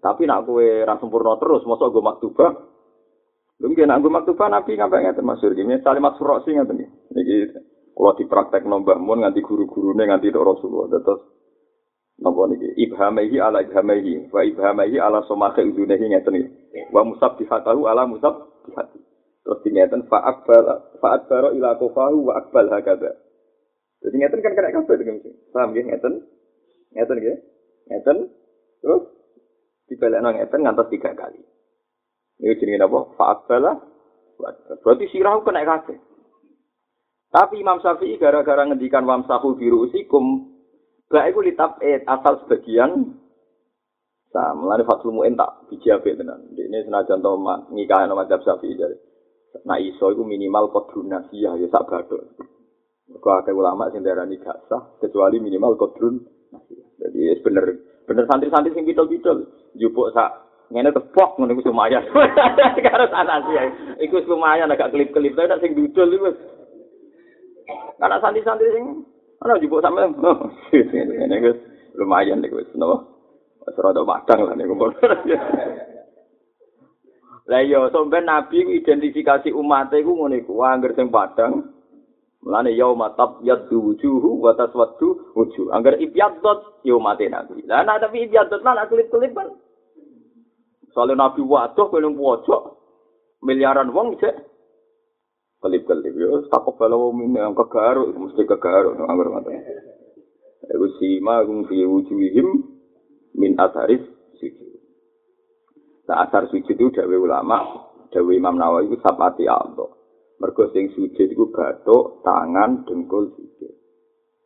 [0.03, 2.51] Tapi nak gue ra sempurna terus, mosok gue maktubah.
[3.59, 6.87] Lu nggih nak gue maktubah nabi ngapa ngeten masyhur gini, salimat suroksi ngeten iki.
[7.11, 7.37] Niki
[7.91, 11.03] kalau dipraktek nombah mun nganti guru-gurune nganti tok Rasulullah.
[11.03, 11.21] Terus
[12.23, 16.49] napa niki ibhamehi ala ibhamehi wa ibhamehi ala somakhe udunehi ngeten iki.
[16.95, 18.99] Wa musabbihatahu ala musabbihati.
[19.43, 20.47] Terus ngeten fa'at
[21.03, 23.11] fa'at baro ila kofahu wa akbal hakada.
[23.99, 25.35] Jadi ngeten kan kena kabeh dengan sing.
[25.51, 26.13] Paham nggih ngeten?
[26.95, 27.37] Ngeten nggih.
[27.91, 28.17] Ngeten.
[28.79, 29.03] Terus
[29.91, 31.48] dibelekno ngeten ngantos tiga kali.
[32.39, 32.99] Ini jenenge apa?
[33.19, 33.73] Fa'at bala.
[34.79, 35.99] Berarti sirah kena kabeh.
[37.29, 40.49] Tapi Imam Syafi'i gara-gara ngendikan wamsahu biru usikum,
[41.11, 43.19] gak iku litap et asal sebagian
[44.29, 46.53] Nah, mulane Fathul Mu'in tak bijabe tenan.
[46.53, 47.33] Ini senajan to
[47.73, 48.93] ngikahan mazhab Syafi'i jadi.
[49.65, 52.37] Nah iso itu minimal kodrun nasiyah ya sak badok.
[53.09, 56.21] Mergo akeh ulama sing darani gak sah kecuali minimal kodrun
[56.53, 56.87] nasiyah.
[57.01, 57.65] Jadi bener
[58.05, 62.05] bener santri-santri sing bidol-bidol jupuk sak ngene tepok ngono iku lumayan.
[62.85, 63.57] Karo sana sih.
[64.05, 66.29] Iku lumayan agak kelip-kelip tapi sing dudul iku
[67.99, 68.85] Karena santri-santri sing
[69.41, 70.05] ana jupuk sampe
[70.73, 71.51] ngene iku
[71.97, 73.01] lumayan iku wis napa.
[73.65, 74.73] Wis rada madang lah niku.
[77.49, 81.73] Lah iya, sampeyan nabi identifikasi umat iku ngene iku, angger sing padang.
[82.45, 85.73] Mulane yauma tab yaddu wujuhu wa taswaddu wujuh.
[85.73, 87.65] Angger ibyaddot ya umat nabi.
[87.65, 89.49] Lah nek tapi ibyaddot lan kelip-kelip kan.
[90.91, 92.61] Soalnya nabi waduh kowe pojok
[93.45, 94.35] miliaran wong cek.
[95.59, 99.59] Kelip-kelip yo takok balo mine yang kegaruk mesti kegaruk angger ngoten.
[100.71, 102.47] Iku sima gung fi wujuhihim
[103.35, 103.99] min atharis
[104.39, 104.69] sujud.
[106.07, 107.59] Nah, asar sujud itu dawe ulama,
[108.09, 109.91] dawe Imam Nawawi itu sapati Allah.
[110.39, 113.73] Mergo sing sujud itu batuk, tangan, dengkul, sujud.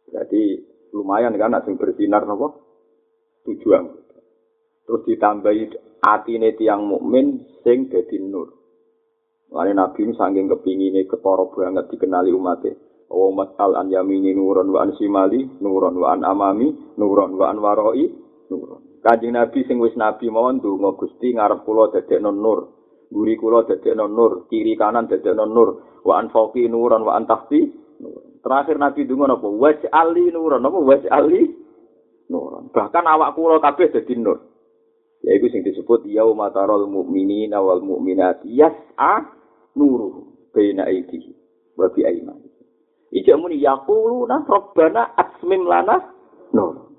[0.10, 0.44] Jadi
[0.98, 2.58] lumayan kan sing bersinar nopo
[3.46, 3.90] tujuan.
[4.84, 5.64] Terus ditambahi
[6.04, 8.52] atine tiang mukmin sing dadi nur.
[9.54, 12.74] Lalu Nabi ini saking kepingine ketara banget dikenali umatnya.
[13.14, 17.62] Wa matal an yamini nuron wa an simali nuron wa an amami nuron wa an
[17.62, 18.10] waroi
[18.50, 18.82] nuron.
[19.06, 22.60] Kanjeng Nabi sing wis nabi mawon ndonga Gusti ngarep kula dadekno nur.
[23.14, 26.02] Guri kula dadekno nur, kiri kanan dadekno nur.
[26.02, 27.68] Wa an fauqi nuran wa an tahti.
[28.42, 29.48] Terakhir Nabi ndonga napa?
[29.48, 30.80] Waj ali nuran napa?
[30.82, 31.52] Waj ali
[32.34, 32.74] nur.
[32.74, 34.53] Bahkan awak kula kabeh dadi nur.
[35.24, 39.24] Yaiku sing disebut yauma taral mu'minina wal mu'minati yas'a
[39.80, 41.32] nuru baina aidi
[41.80, 42.52] wa bi aimani.
[43.16, 45.96] Ija muni yaquluna rabbana asmim lana
[46.52, 46.92] nur.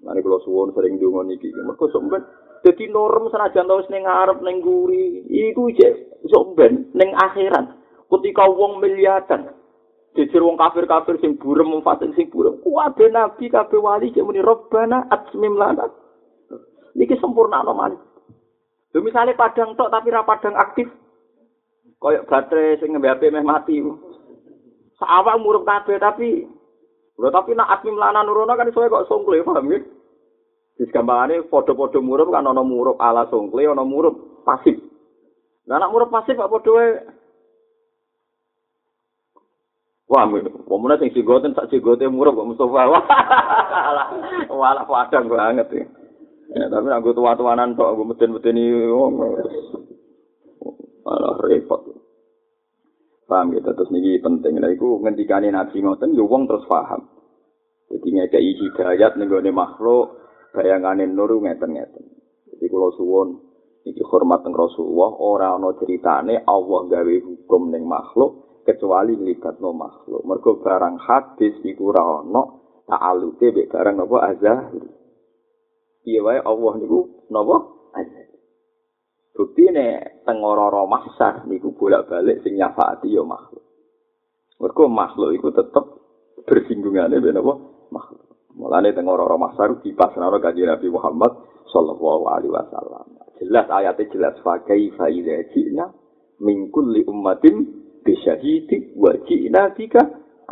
[0.00, 1.52] Mane kula suwun sering donga niki.
[1.52, 2.24] Mergo sampean
[2.64, 7.76] dadi norm senajan tau ning ngarep ning guri, iku jek sampean ning akhirat.
[8.08, 9.52] Ketika wong miliatan,
[10.12, 12.60] Jejer wong kafir-kafir sing burem mufasik sing burem.
[12.60, 15.88] Kuwabe nabi kabeh wali cek muni robbana atsmim lana.
[16.96, 17.96] Niki sempurna no man.
[18.92, 20.88] Lho misale padang tok tapi ra padang aktif.
[22.02, 23.80] Kayak baterai sing ngembe HP meh mati.
[25.00, 26.44] Sawak murup kabeh tapi
[27.20, 29.78] Lho tapi nak atmim lana nurono kan iso kok songkle paham ya?
[30.80, 34.80] Wis gampangane padha-padha murup kan ana murup ala songkle ana murup pasif.
[35.68, 36.90] Lah anak murup pasif kok padha wae
[40.12, 42.44] Wah, pemuda sing sigoten sak sigote murah kok.
[42.68, 43.00] Wah,
[44.52, 45.84] wala padang banget ya.
[46.52, 49.12] Ya, tapi aku tua-tuanan tok aku meten-meteni wong.
[51.08, 51.80] Alah repot.
[53.24, 54.60] Paham gitu, terus niki penting.
[54.60, 57.08] Lah iku ngendikane Nabi ngoten yo wong terus paham.
[57.88, 60.20] Jadi ngekei hidayat ning gone makhluk
[60.52, 62.04] bayangane nur ngeten-ngeten.
[62.52, 63.28] Jadi kula suwun
[63.88, 70.20] iki hormat teng Rasulullah ora ana ceritane Allah gawe hukum ning makhluk kecuali no makhluk.
[70.28, 72.42] Mergo barang hadis iku ora ana
[72.88, 74.84] ta'alluke mek barang napa azahir.
[76.02, 77.56] Piye wae Allah niku napa
[77.94, 78.38] azahir.
[79.32, 83.64] Bukti ne tengororo mahsar niku bolak-balik sing nyafaati ya makhluk.
[84.58, 85.84] Mergo makhluk iku tetep
[86.44, 87.54] bersinggungane ben apa
[87.94, 88.26] makhluk.
[88.58, 91.32] Mulane tengororo mahsar dipasrahno kanjeng Nabi Muhammad
[91.72, 93.06] sallallahu alaihi wasallam.
[93.40, 95.88] Jelas ayatnya jelas fa kaifa ji'na
[96.44, 97.64] min kulli ummatin
[98.04, 99.72] bisyahidi wa ji'na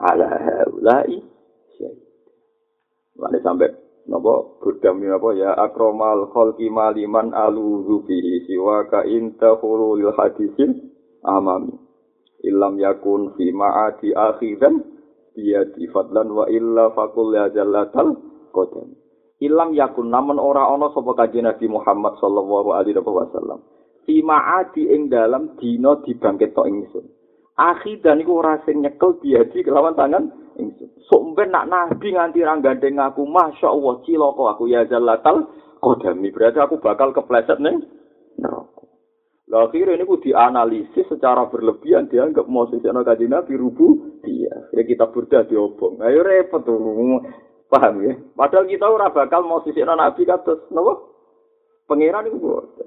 [0.00, 1.20] ala haulai
[1.76, 2.08] syahid.
[3.20, 3.68] Lalu sampai
[4.10, 10.90] napa burdami napa ya akromal khalqi maliman aluzu bihi siwa ka inta khulul hadisin
[11.22, 11.78] amami.
[12.40, 14.80] Illam yakun fi ma'ati akhidan
[15.36, 18.16] biyadi fadlan wa illa fakul ya jallatal
[18.50, 18.96] qadam.
[19.40, 23.64] Ilam yakun namun ora ana sapa kanjeng Nabi Muhammad sallallahu alaihi wasallam.
[24.04, 27.19] Fi ma'ati ing dalam dina dibangkit ingsun.
[27.58, 30.30] Akhidan iku ora sing nyekel diadi kelawan tangan
[30.60, 30.90] ingsun.
[31.08, 35.50] Sok ben nak nabi nganti ra gandeng aku, masyaallah cilaka aku ya jallatal
[35.82, 36.30] qadami.
[36.30, 37.82] Berarti aku bakal kepleset ning
[38.38, 38.84] neraka.
[39.50, 44.54] Lah akhirnya ini dianalisis secara berlebihan dianggap mau sesuatu kaji nabi rubu dia.
[44.70, 45.98] Ya kita burda diobong.
[46.06, 46.78] Ayo repot tuh.
[47.66, 48.14] Paham ya?
[48.34, 51.10] Padahal kita ora bakal mau sesuatu nabi kados nopo?
[51.90, 52.38] Pengiran itu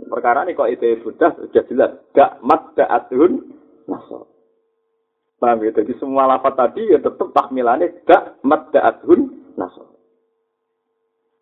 [0.07, 3.51] perkara ini kok itu sudah jelas gak mat atun
[3.83, 4.32] nasab.
[5.43, 5.75] Paham ya?
[5.75, 9.91] Jadi semua lafat tadi ya tetap tahmilannya dak madda'athun nasab.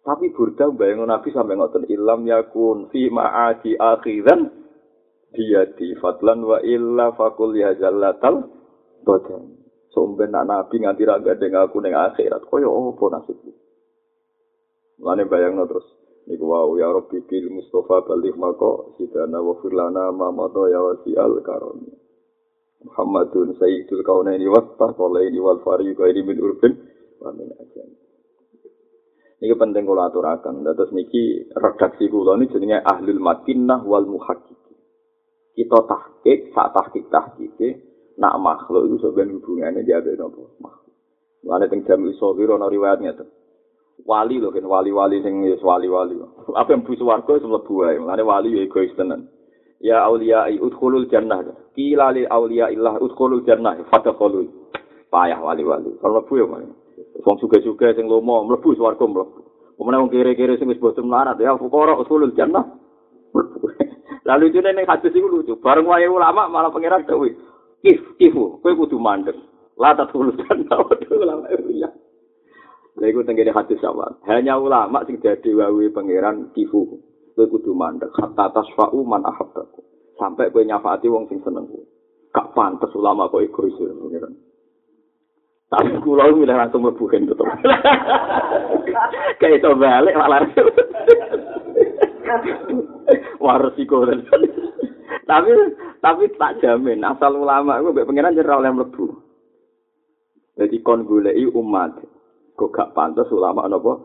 [0.02, 4.50] Tapi burda bayang Nabi sampai ngotot ilam yakun fi ma'adi akhiran
[5.38, 8.50] di fadlan wa illa fakul ya jallatal
[9.06, 9.62] badan.
[9.94, 12.42] Somben nak Nabi nganti raga dengan aku dengan akhirat.
[12.50, 13.54] Koyo apa nasibku?
[14.98, 15.86] Lane bayang terus.
[16.26, 20.30] Niku wau ya Rabbi bil Mustafa balik mako sidana wa firlana ma
[20.74, 22.01] ya wasi al karomi.
[22.82, 26.74] Muhammadun sayyidul kaunaini wa taqalaini wal fariqaini min urbin
[27.22, 27.90] wa min ajam.
[29.42, 30.62] Niki penting kula aturaken.
[30.66, 34.62] Dados niki redaksi kula niki jenenge Ahlul Madinah wal Muhaqqiq.
[35.52, 37.60] Kita tahqiq, sak tahqiq tahqiq
[38.22, 40.94] nak makhluk itu sebenarnya hubungannya dia ada nopo makhluk.
[41.42, 43.30] Lalu teng jam iso biro no riwayatnya tuh.
[44.02, 46.18] Wali loh kan wali-wali sing wali-wali.
[46.58, 47.98] Apa yang busu warga itu mlebu wae.
[48.02, 49.30] Lalu wali ya egois tenan.
[49.82, 51.44] Ya aulia udkhulul jannah
[51.76, 54.48] kila li aulia illah udkhulul jannah fadkhulul
[55.10, 56.46] payah wali-wali kalau mlebu ya
[57.22, 59.52] wong suga-suga sing lomo mlebu swarga mlebu
[59.82, 62.62] Pemene wong kere-kere sing wis boten melarat ya fuqara usulul jannah.
[64.30, 65.58] Lalu itu ning hadis iku lucu.
[65.58, 67.34] Bareng wae ulama malah pangeran dawuh,
[67.82, 69.34] "If ifu, kowe kudu mandeg."
[69.82, 70.86] La tatul jannah
[71.18, 71.90] ulama ya.
[73.02, 74.22] Lha iku tenggene hadis sama.
[74.30, 77.02] Hanya ulama sing dadi wae pangeran kifu.
[77.34, 78.12] Kowe kudu mandek.
[78.16, 79.82] Hatta tasfa'u man ahabbaku.
[80.20, 81.84] Sampai kowe nyafaati wong sing seneng kowe.
[82.32, 84.34] Gak pantes ulama kok egois pengiran.
[85.72, 87.48] Tapi kula milih langsung mlebu kan tetep.
[89.40, 90.44] Kayak itu balik malah.
[93.44, 94.08] Waris iku
[95.28, 95.52] tapi
[96.04, 99.16] tapi tak jamin asal ulama iku mbek pengiran jera oleh mlebu.
[100.60, 102.04] Jadi kon goleki umat
[102.60, 103.96] kok gak pantes ulama napa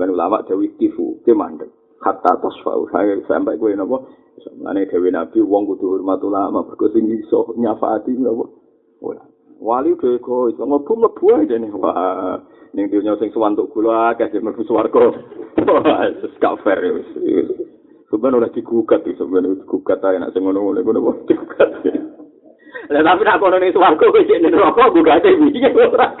[0.00, 1.68] sebenarnya ulama dewi tifu, ke mandek.
[2.00, 2.88] Hatta tasfa'u,
[3.28, 4.08] sampai gue nopo.
[4.40, 8.48] Sebenarnya dewi nabi, wong kudu hormat ulama, berkusin iso nyafaati nopo.
[9.60, 11.68] Wali udah egois, ngobum lebu aja nih.
[11.76, 12.40] Wah,
[12.72, 15.12] ning dunya sing suwantuk kula akeh sing mlebu swarga.
[16.24, 16.96] Wis gak fair ya.
[18.08, 21.68] Sebenarnya oleh digugat itu, sebenarnya digugat aja, nak ngono ngono ngono ngono digugat.
[22.88, 26.16] Lah tapi nak kono ning swarga wis ning neraka gugate iki ora.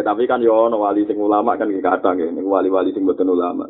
[0.00, 3.28] Ya tapi kan yo ono wali sing ulama kan kadang ya, ning wali-wali sing mboten
[3.28, 3.68] ulama.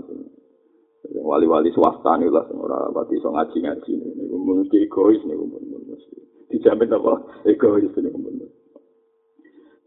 [1.11, 6.19] Wali-wali swasta nih lah, ora pati iso ngaji-ngaji niku mesti egois niku mesti.
[6.55, 7.43] Dijamin apa?
[7.51, 8.47] Egois niku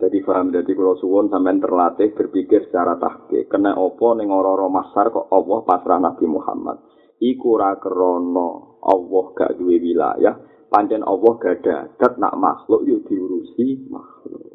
[0.04, 3.48] Jadi paham, jadi kalau suwon sampean terlatih berpikir secara tahke.
[3.48, 6.84] Kena opo ning ora masar kok Allah pasrah Nabi Muhammad.
[7.24, 10.36] Iku ra krono Allah gak duwe wilayah,
[10.68, 14.53] pancen Allah gak ada dat nak makhluk yo diurusi makhluk.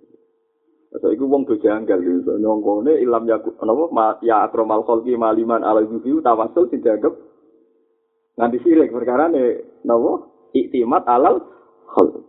[0.88, 5.84] So iku wong do janggal yo nyongkone ilam ya napa ya akromal khalqi maliman ala
[5.84, 7.12] yuhi tawasul dijaga
[8.40, 11.44] nganti sirik perkara ne napa iktimat alal
[11.92, 12.24] khalq.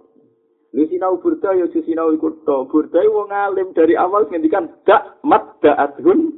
[0.70, 2.70] Lu sinau burda ya si sinau ikut to.
[2.70, 6.30] Burda wong alim dari awal ngendikan dak mat da'adhun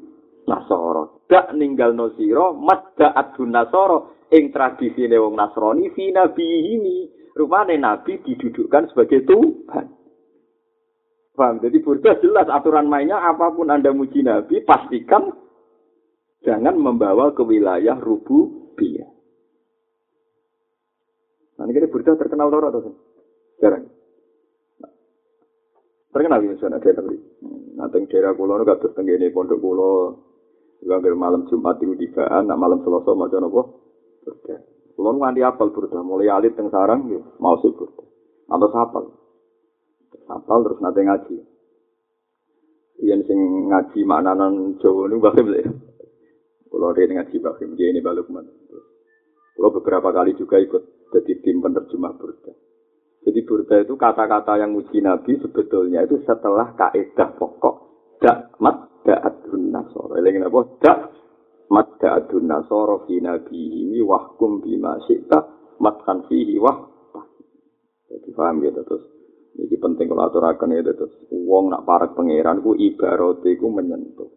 [0.48, 1.28] nasoro.
[1.28, 4.24] Dak ninggal no siro mat da'adhun nasoro.
[4.32, 6.48] Ing tradisi wong nasroni fi nabi
[6.80, 6.98] ini.
[7.36, 10.01] Rupane nabi didudukkan sebagai Tuhan.
[11.42, 11.58] Paham?
[11.58, 15.34] Jadi burda jelas aturan mainnya apa pun anda muji nabi pastikan
[16.46, 19.10] jangan membawa ke wilayah rubu biya.
[21.58, 22.94] Nah, ini burda terkenal loro atau
[23.58, 23.90] Jarang.
[26.14, 27.18] Terkenal ya sana daerah ini.
[27.74, 29.94] Nanti daerah kulo nu kados tenggene pondok kulo.
[30.82, 33.62] Juga malam Jumat itu dibaan, nak malam Selasa macam apa?
[34.26, 34.58] Burda.
[34.98, 37.06] Kulo nganti apal burda, mulai alit teng sarang
[37.38, 38.02] mau sih burda.
[38.50, 39.21] Atau sapal.
[40.28, 41.36] Sapal terus nanti ngaji.
[43.02, 43.40] Yang sing
[43.72, 45.64] ngaji maknanan Jawa nu bahkan beli.
[46.68, 48.52] Kulo dia ngaji bahkan dia ini balik mana.
[49.56, 52.54] Kulo beberapa kali juga ikut jadi tim penerjemah burda.
[53.22, 57.76] Jadi burda itu kata-kata yang muji Nabi sebetulnya itu setelah kaidah pokok.
[58.22, 60.14] Dak mat da'adun nasoro.
[60.18, 60.60] Ini apa?
[60.78, 61.00] Dak
[61.74, 65.40] mat da'adun nasoro fi nabi ini wahkum bima syi'ta
[65.82, 66.86] matkan fihi wah.
[68.12, 69.11] Jadi paham ya terus.
[69.52, 71.14] Ini penting kalau aturakan itu terus.
[71.32, 74.32] Uang nak parak pangeran ku ibarat ku menyentuh.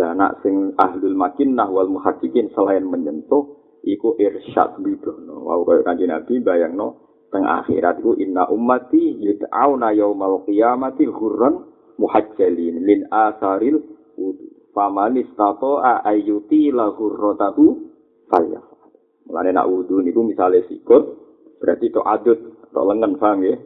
[0.00, 5.44] Lah nak sing ahlul makinnah wal muhaddiqin selain menyentuh iku irsyad bidono.
[5.44, 11.68] Wau kaya kanjeng Nabi bayangno teng akhirat iku inna ummati yud'auna yaumal qiyamati hurran
[12.00, 13.80] muhajjalin min asaril
[14.16, 17.92] wudu faman istata'a ayyuti la hurratahu
[18.28, 18.92] falyafal
[19.28, 21.20] mulane nak wudu niku misale sikut
[21.60, 22.38] berarti to adut
[22.72, 23.56] to lengan paham ya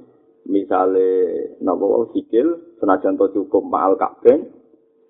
[0.46, 1.08] misale
[1.60, 4.46] napa sikil senajan to cukup mahal kabeh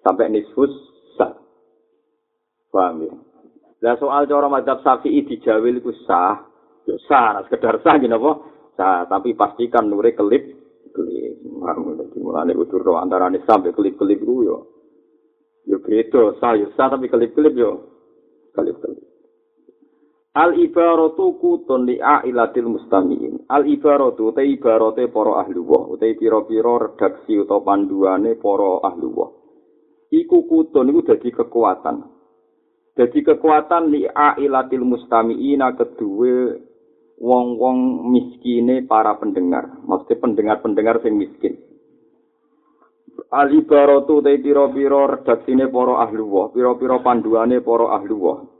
[0.00, 0.72] sampai nisfus
[1.16, 1.36] sah
[2.72, 3.14] paham ya
[3.84, 6.48] Lah soal cara madzhab Syafi'i dijawil iku sah,
[6.86, 8.40] Ya sah, sekedar sah gini apa?
[8.78, 10.42] Sah, tapi pastikan nure kelip
[10.94, 11.34] kelip.
[11.44, 14.56] Jadi mulane utur roh antara nih sampai kelip kelip itu yo.
[15.66, 17.90] Yo beda, sah yo sah tapi kelip kelip yo.
[18.54, 19.15] Kelip kelip.
[20.36, 23.48] Al ibaratu kutun li ailatil mustamiin.
[23.48, 29.32] Al ibaratu te ibarate para ahli wa, te pira-pira redaksi utawa panduane para ahli wa.
[30.12, 31.96] Iku kutun iku dadi kekuatan.
[32.92, 36.52] Dadi kekuatan li ailatil mustamiina kedue
[37.16, 39.80] wong-wong miskine para pendengar.
[39.88, 41.56] Maksudnya pendengar-pendengar sing miskin.
[43.32, 48.55] Alibaratu te pira-pira redaksine para ahli wa, pira-pira panduane para ahli wa.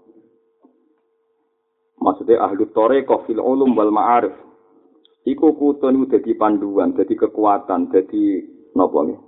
[2.07, 4.31] Maksudnya ahli thariqah fil ulum wal ma'arif.
[5.27, 8.47] Iku kutun iku dadi panduan, dadi kekuatan, dadi
[8.79, 9.21] napa nggih?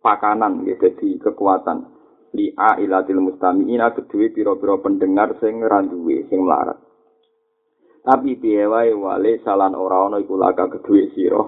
[0.00, 1.92] Pakanan nggih dadi kekuatan.
[2.32, 6.80] Li ailatil mustami'ina kedue pira-pira pendengar sing randuwe, sing melarat.
[8.00, 11.44] Tapi wae wale salan ora ana iku laka kedue sira.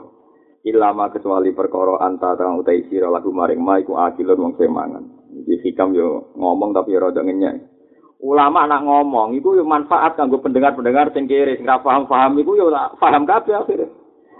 [0.68, 5.32] Ilama kecuali perkara antara utai sira lagu maring ma iku akilun wong semangan.
[5.32, 7.77] Iki hikam yo ngomong tapi rada ngenyek.
[8.18, 12.66] Ulama nak ngomong iku yo manfaat kanggo pendengar-pendengar sing kere sing paham-paham iku yo
[12.98, 13.86] paham kabeh akhire.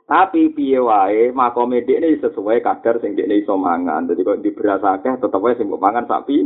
[0.09, 4.11] Tapi piye wae makome dekne sesuai kadar sing dekne iso mangan.
[4.11, 6.37] Dadi kok diberasake tetep wae sing mangan sapi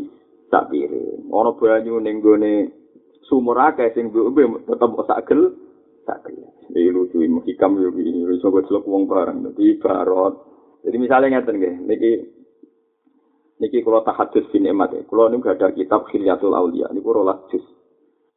[0.52, 1.32] piring.
[1.32, 2.68] Ana banyu ning gone
[3.24, 5.56] sumur akeh sing mbok tetep sak gel
[6.04, 6.36] sak gel.
[6.68, 10.34] Iki lucu iki yo iki iso kok celok wong bareng dadi barot.
[10.82, 12.12] Jadi misalnya ngeten nggih, niki
[13.58, 15.02] niki kula tahadus bin emat ya.
[15.04, 17.64] Kula niku ada kitab Khilyatul Aulia niku rolas juz.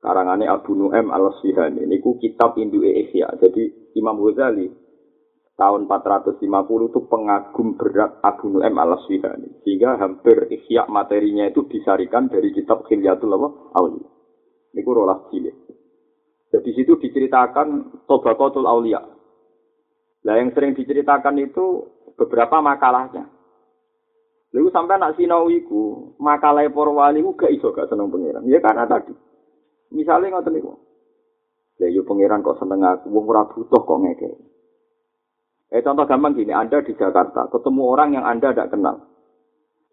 [0.02, 3.32] Karangane Abu Nu'aim Al-Sihani niku kitab Induke Ihya.
[3.42, 4.70] Jadi Imam Ghazali
[5.56, 6.46] tahun 450
[6.92, 9.66] itu pengagum berat Abu Nu'aim Al-Sihani.
[9.66, 13.34] Sehingga hampir ihya materinya itu disarikan dari kitab Khilyatul
[13.74, 14.08] Aulia.
[14.76, 15.56] Niku rolas cilik.
[16.56, 19.04] Jadi situ diceritakan Tobakotul Aulia.
[20.26, 21.86] Nah yang sering diceritakan itu
[22.16, 23.35] beberapa makalahnya.
[24.56, 28.48] Lalu sampai nak sinau iku, makalah para wali ku gak iso gak seneng pangeran.
[28.48, 29.12] Ya karena tadi.
[29.92, 30.72] Misalnya ngoten niku.
[31.76, 34.32] Ya yo pangeran kok seneng aku, wong ora butuh kok ngeke.
[35.76, 38.96] Eh contoh gampang gini, Anda di Jakarta, ketemu orang yang Anda tidak kenal.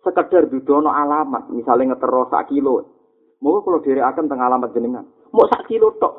[0.06, 2.86] Sekedar dudono alamat, misalnya ngetero sak kilo.
[3.42, 5.02] Mau kalau diri akan tengah alamat jenengan.
[5.34, 6.14] Mau sak kilo tok.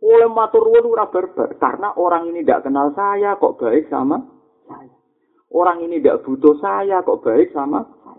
[0.00, 4.16] Oleh matur ora berber, karena orang ini tidak kenal saya kok baik sama
[4.64, 4.93] saya.
[5.54, 8.18] Orang ini tidak butuh saya kok baik sama saya.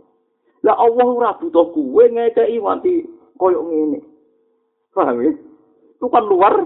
[0.63, 3.03] Lah Allah ora butuh kue ngekei wanti
[3.35, 3.99] koyok ngene.
[4.95, 5.35] Paham ya?
[5.99, 6.63] Itu kan luar.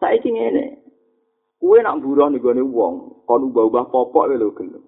[0.00, 0.64] Saya ini ngene.
[1.60, 4.84] Kue nak buruh nih gue wong, kon ubah-ubah popok lho gelem.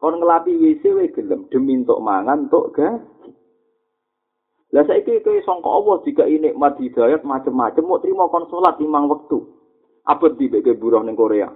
[0.00, 3.32] Kon ngelapi WC we gelem demi untuk mangan untuk gaji.
[4.70, 9.08] Lah saiki kowe sangka Allah jika ini nikmat hidayat macam-macam mau terima kon salat limang
[9.08, 9.40] waktu.
[10.04, 11.52] Apa di buruh ning Korea?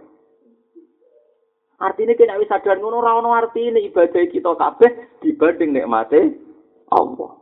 [1.85, 6.32] Artinya kena wis sadar ngono ora ono artine ibadah kita kabeh dibanding nikmate
[6.89, 7.37] Allah.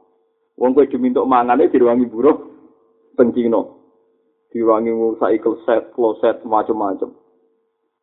[0.58, 2.42] Wong kowe dimintuk mangane diruangi buruh
[3.14, 3.78] pencino.
[4.50, 7.14] Diruangi ngusai kloset, kloset macam-macam.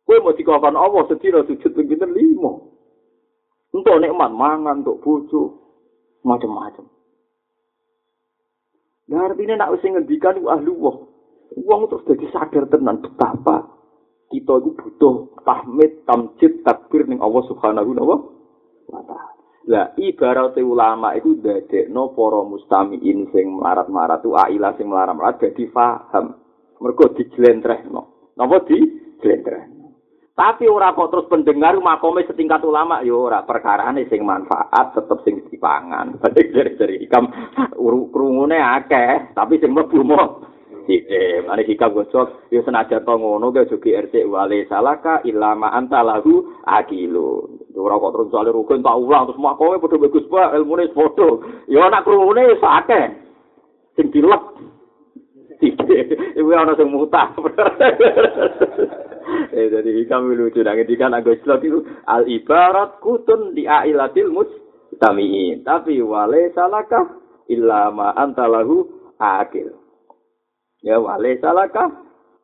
[0.08, 2.72] Kowe mau dikawakkan Allah sedina sujud pinten limo.
[3.70, 5.42] Untuk nikmat mangan, untuk bojo,
[6.26, 6.88] macam-macam.
[9.12, 11.04] Nah artinya nak wis ngendikan ahli wong.
[11.68, 13.79] Wong terus jadi sadar tenan betapa
[14.50, 15.14] kita itu butuh
[15.46, 18.18] tahmid, tamjid, takbir ning Allah Subhanahu wa
[19.06, 19.30] taala.
[19.70, 26.34] Lah ibarat ulama itu dadekno para mustamiin sing melarat-marat tu aila sing melarat-marat dadi paham.
[26.82, 28.34] Mergo dijlentrehno.
[28.34, 29.78] Napa dijlentrehno?
[30.34, 35.46] Tapi ora kok terus pendengar makome setingkat ulama yo ora perkarane sing manfaat tetep sing
[35.46, 36.18] dipangan.
[36.18, 37.30] Berarti dari-dari ikam
[38.10, 40.02] krungune akeh, tapi sing mlebu
[40.98, 46.02] eh mari hikam gosok yo senajan to ngono ge jogi RT wale salaka ilama anta
[46.02, 50.52] lahu akilu ora kok terus soal rukun tak ulang terus mak kowe padha bagus pak
[50.56, 51.28] ilmune padha.
[51.70, 53.06] Yo anak krungune wis akeh.
[53.96, 54.42] Sing dilek
[56.38, 57.32] ibu ana sing mutah.
[59.30, 65.62] Eh jadi hikam lucu nang ngendikan Agus Slot itu al ibarat kutun di ailatil mustamiin.
[65.62, 67.06] Tapi wale salaka
[67.46, 68.90] ilama anta lahu
[69.22, 69.79] akil
[70.80, 71.92] Ya wale salaka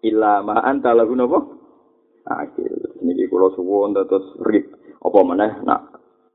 [0.04, 1.40] illa ma anta lahu napa?
[2.26, 5.52] Akhir niki kula suwun terus rip apa meneh?
[5.64, 5.80] Nak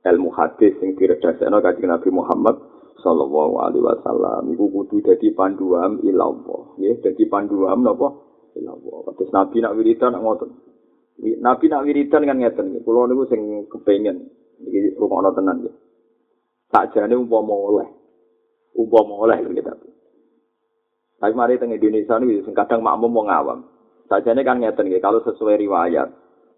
[0.02, 2.58] ilmu hadis sing diredhasekno kanjeng Nabi Muhammad
[3.06, 4.50] sallallahu alaihi wasallam.
[4.50, 6.62] Iku kudu dadi panduan ila Allah.
[6.82, 8.10] Nggih dadi panduan napa?
[8.58, 8.98] Ila Allah.
[9.22, 10.50] Terus Nabi nak wiridan nak ngoten.
[11.38, 14.26] Nabi nak wiridan kan ngeten kula niku sing kepengin.
[14.66, 15.76] Iki rumono tenan nggih.
[16.74, 17.88] Sakjane umpama oleh.
[18.74, 19.91] Umpama oleh gitu
[21.22, 23.60] Tapi mari teng Indonesia ini kadang makmum mau ngawam.
[24.10, 26.10] Sajane kan ngeten nggih kalau sesuai riwayat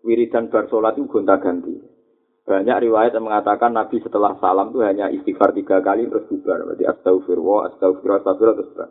[0.07, 1.83] wiridan bar salat itu gonta-ganti.
[2.47, 6.63] Banyak riwayat yang mengatakan Nabi setelah salam itu hanya istighfar tiga kali terus bubar.
[6.63, 8.89] Berarti astagfirullah, astagfirullah, astagfirullah terus bubar.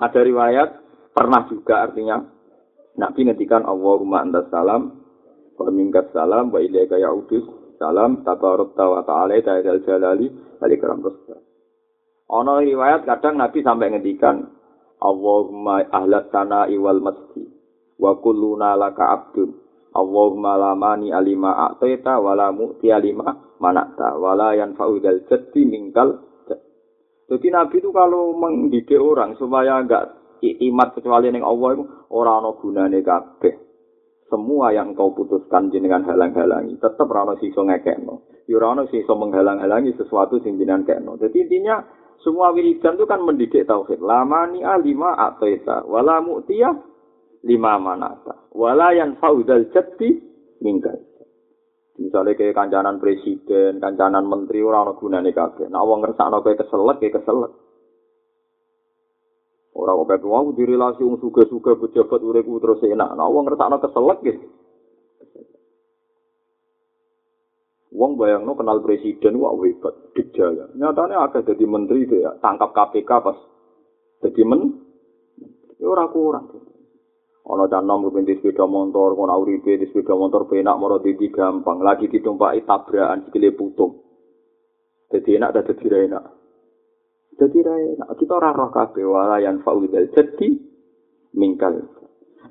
[0.00, 0.68] Ada riwayat
[1.12, 2.16] pernah juga artinya
[2.96, 4.96] Nabi ngetikan Allahumma antas salam
[5.60, 10.28] wa minkas salam wa ilaika ya'udus salam tabarok wa ta'ala ta'ala jalali
[10.64, 11.36] alikram terus
[12.30, 14.59] Ono riwayat kadang Nabi sampai ngetikan
[15.00, 17.48] Allahumma ahlat tanah iwal masjid
[17.96, 19.56] wa kulluna laka abdun
[19.90, 26.30] Allahumma lamani alima a'taita wa la mu'ti alima manakta wa la yanfa'u jaddi mingkal
[27.30, 32.58] jadi Nabi itu kalau mendidik orang supaya enggak imat kecuali yang Allah itu orang no
[32.58, 33.54] gunane kabeh.
[34.26, 38.46] Semua yang kau putuskan jenengan halang-halangi tetap rano siso ngekekno.
[38.50, 41.22] Ya rano siso menghalang-halangi sesuatu sing jenengan kekno.
[41.22, 41.86] Jadi intinya
[42.20, 44.00] semua wiridan itu kan mendidik tauhid.
[44.00, 46.76] Lamani alima ataita wala mu'tiyah
[47.48, 48.52] lima manata.
[48.52, 50.20] Wala yang faudal jati
[50.60, 51.00] minggal.
[52.00, 55.68] Misalnya kayak kancanan presiden, kancanan menteri, orang orang gunanya kabeh.
[55.68, 57.52] Nah, orang ngerasa kayak keselak, kayak keselak.
[59.76, 63.14] Orang kok kayak di relasi wong suga-suga pejabat uripku terus enak.
[63.14, 64.44] Nah, wong ngrasakno keselek gitu.
[68.00, 70.72] Wong bayangno kenal presiden wah hebat, dijaya.
[70.72, 73.36] Nyatanya agak jadi menteri dia tangkap KPK pas
[74.24, 74.72] jadi men,
[75.76, 76.48] ya ora kurang.
[77.44, 82.08] Ono canom kepintis sepeda motor, kono uripe di sepeda motor penak moro di gampang, lagi
[82.08, 84.00] ditumpaki tabrakan sikile putung.
[85.12, 86.24] Jadi enak dan jadi enak.
[87.36, 88.08] Jadi enak.
[88.16, 90.48] Kita ora roh kabeh wala yang faudal jadi
[91.36, 91.84] mingkal.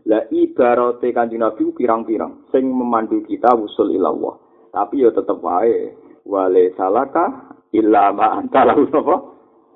[0.06, 4.49] Lah ibarate kanjeng Nabi pirang-pirang sing memandu kita usul ilallah.
[4.74, 5.94] Tapi ya tetep wae.
[6.30, 9.16] Wale salaka illa ma anta lahu sapa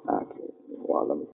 [0.06, 0.22] nah,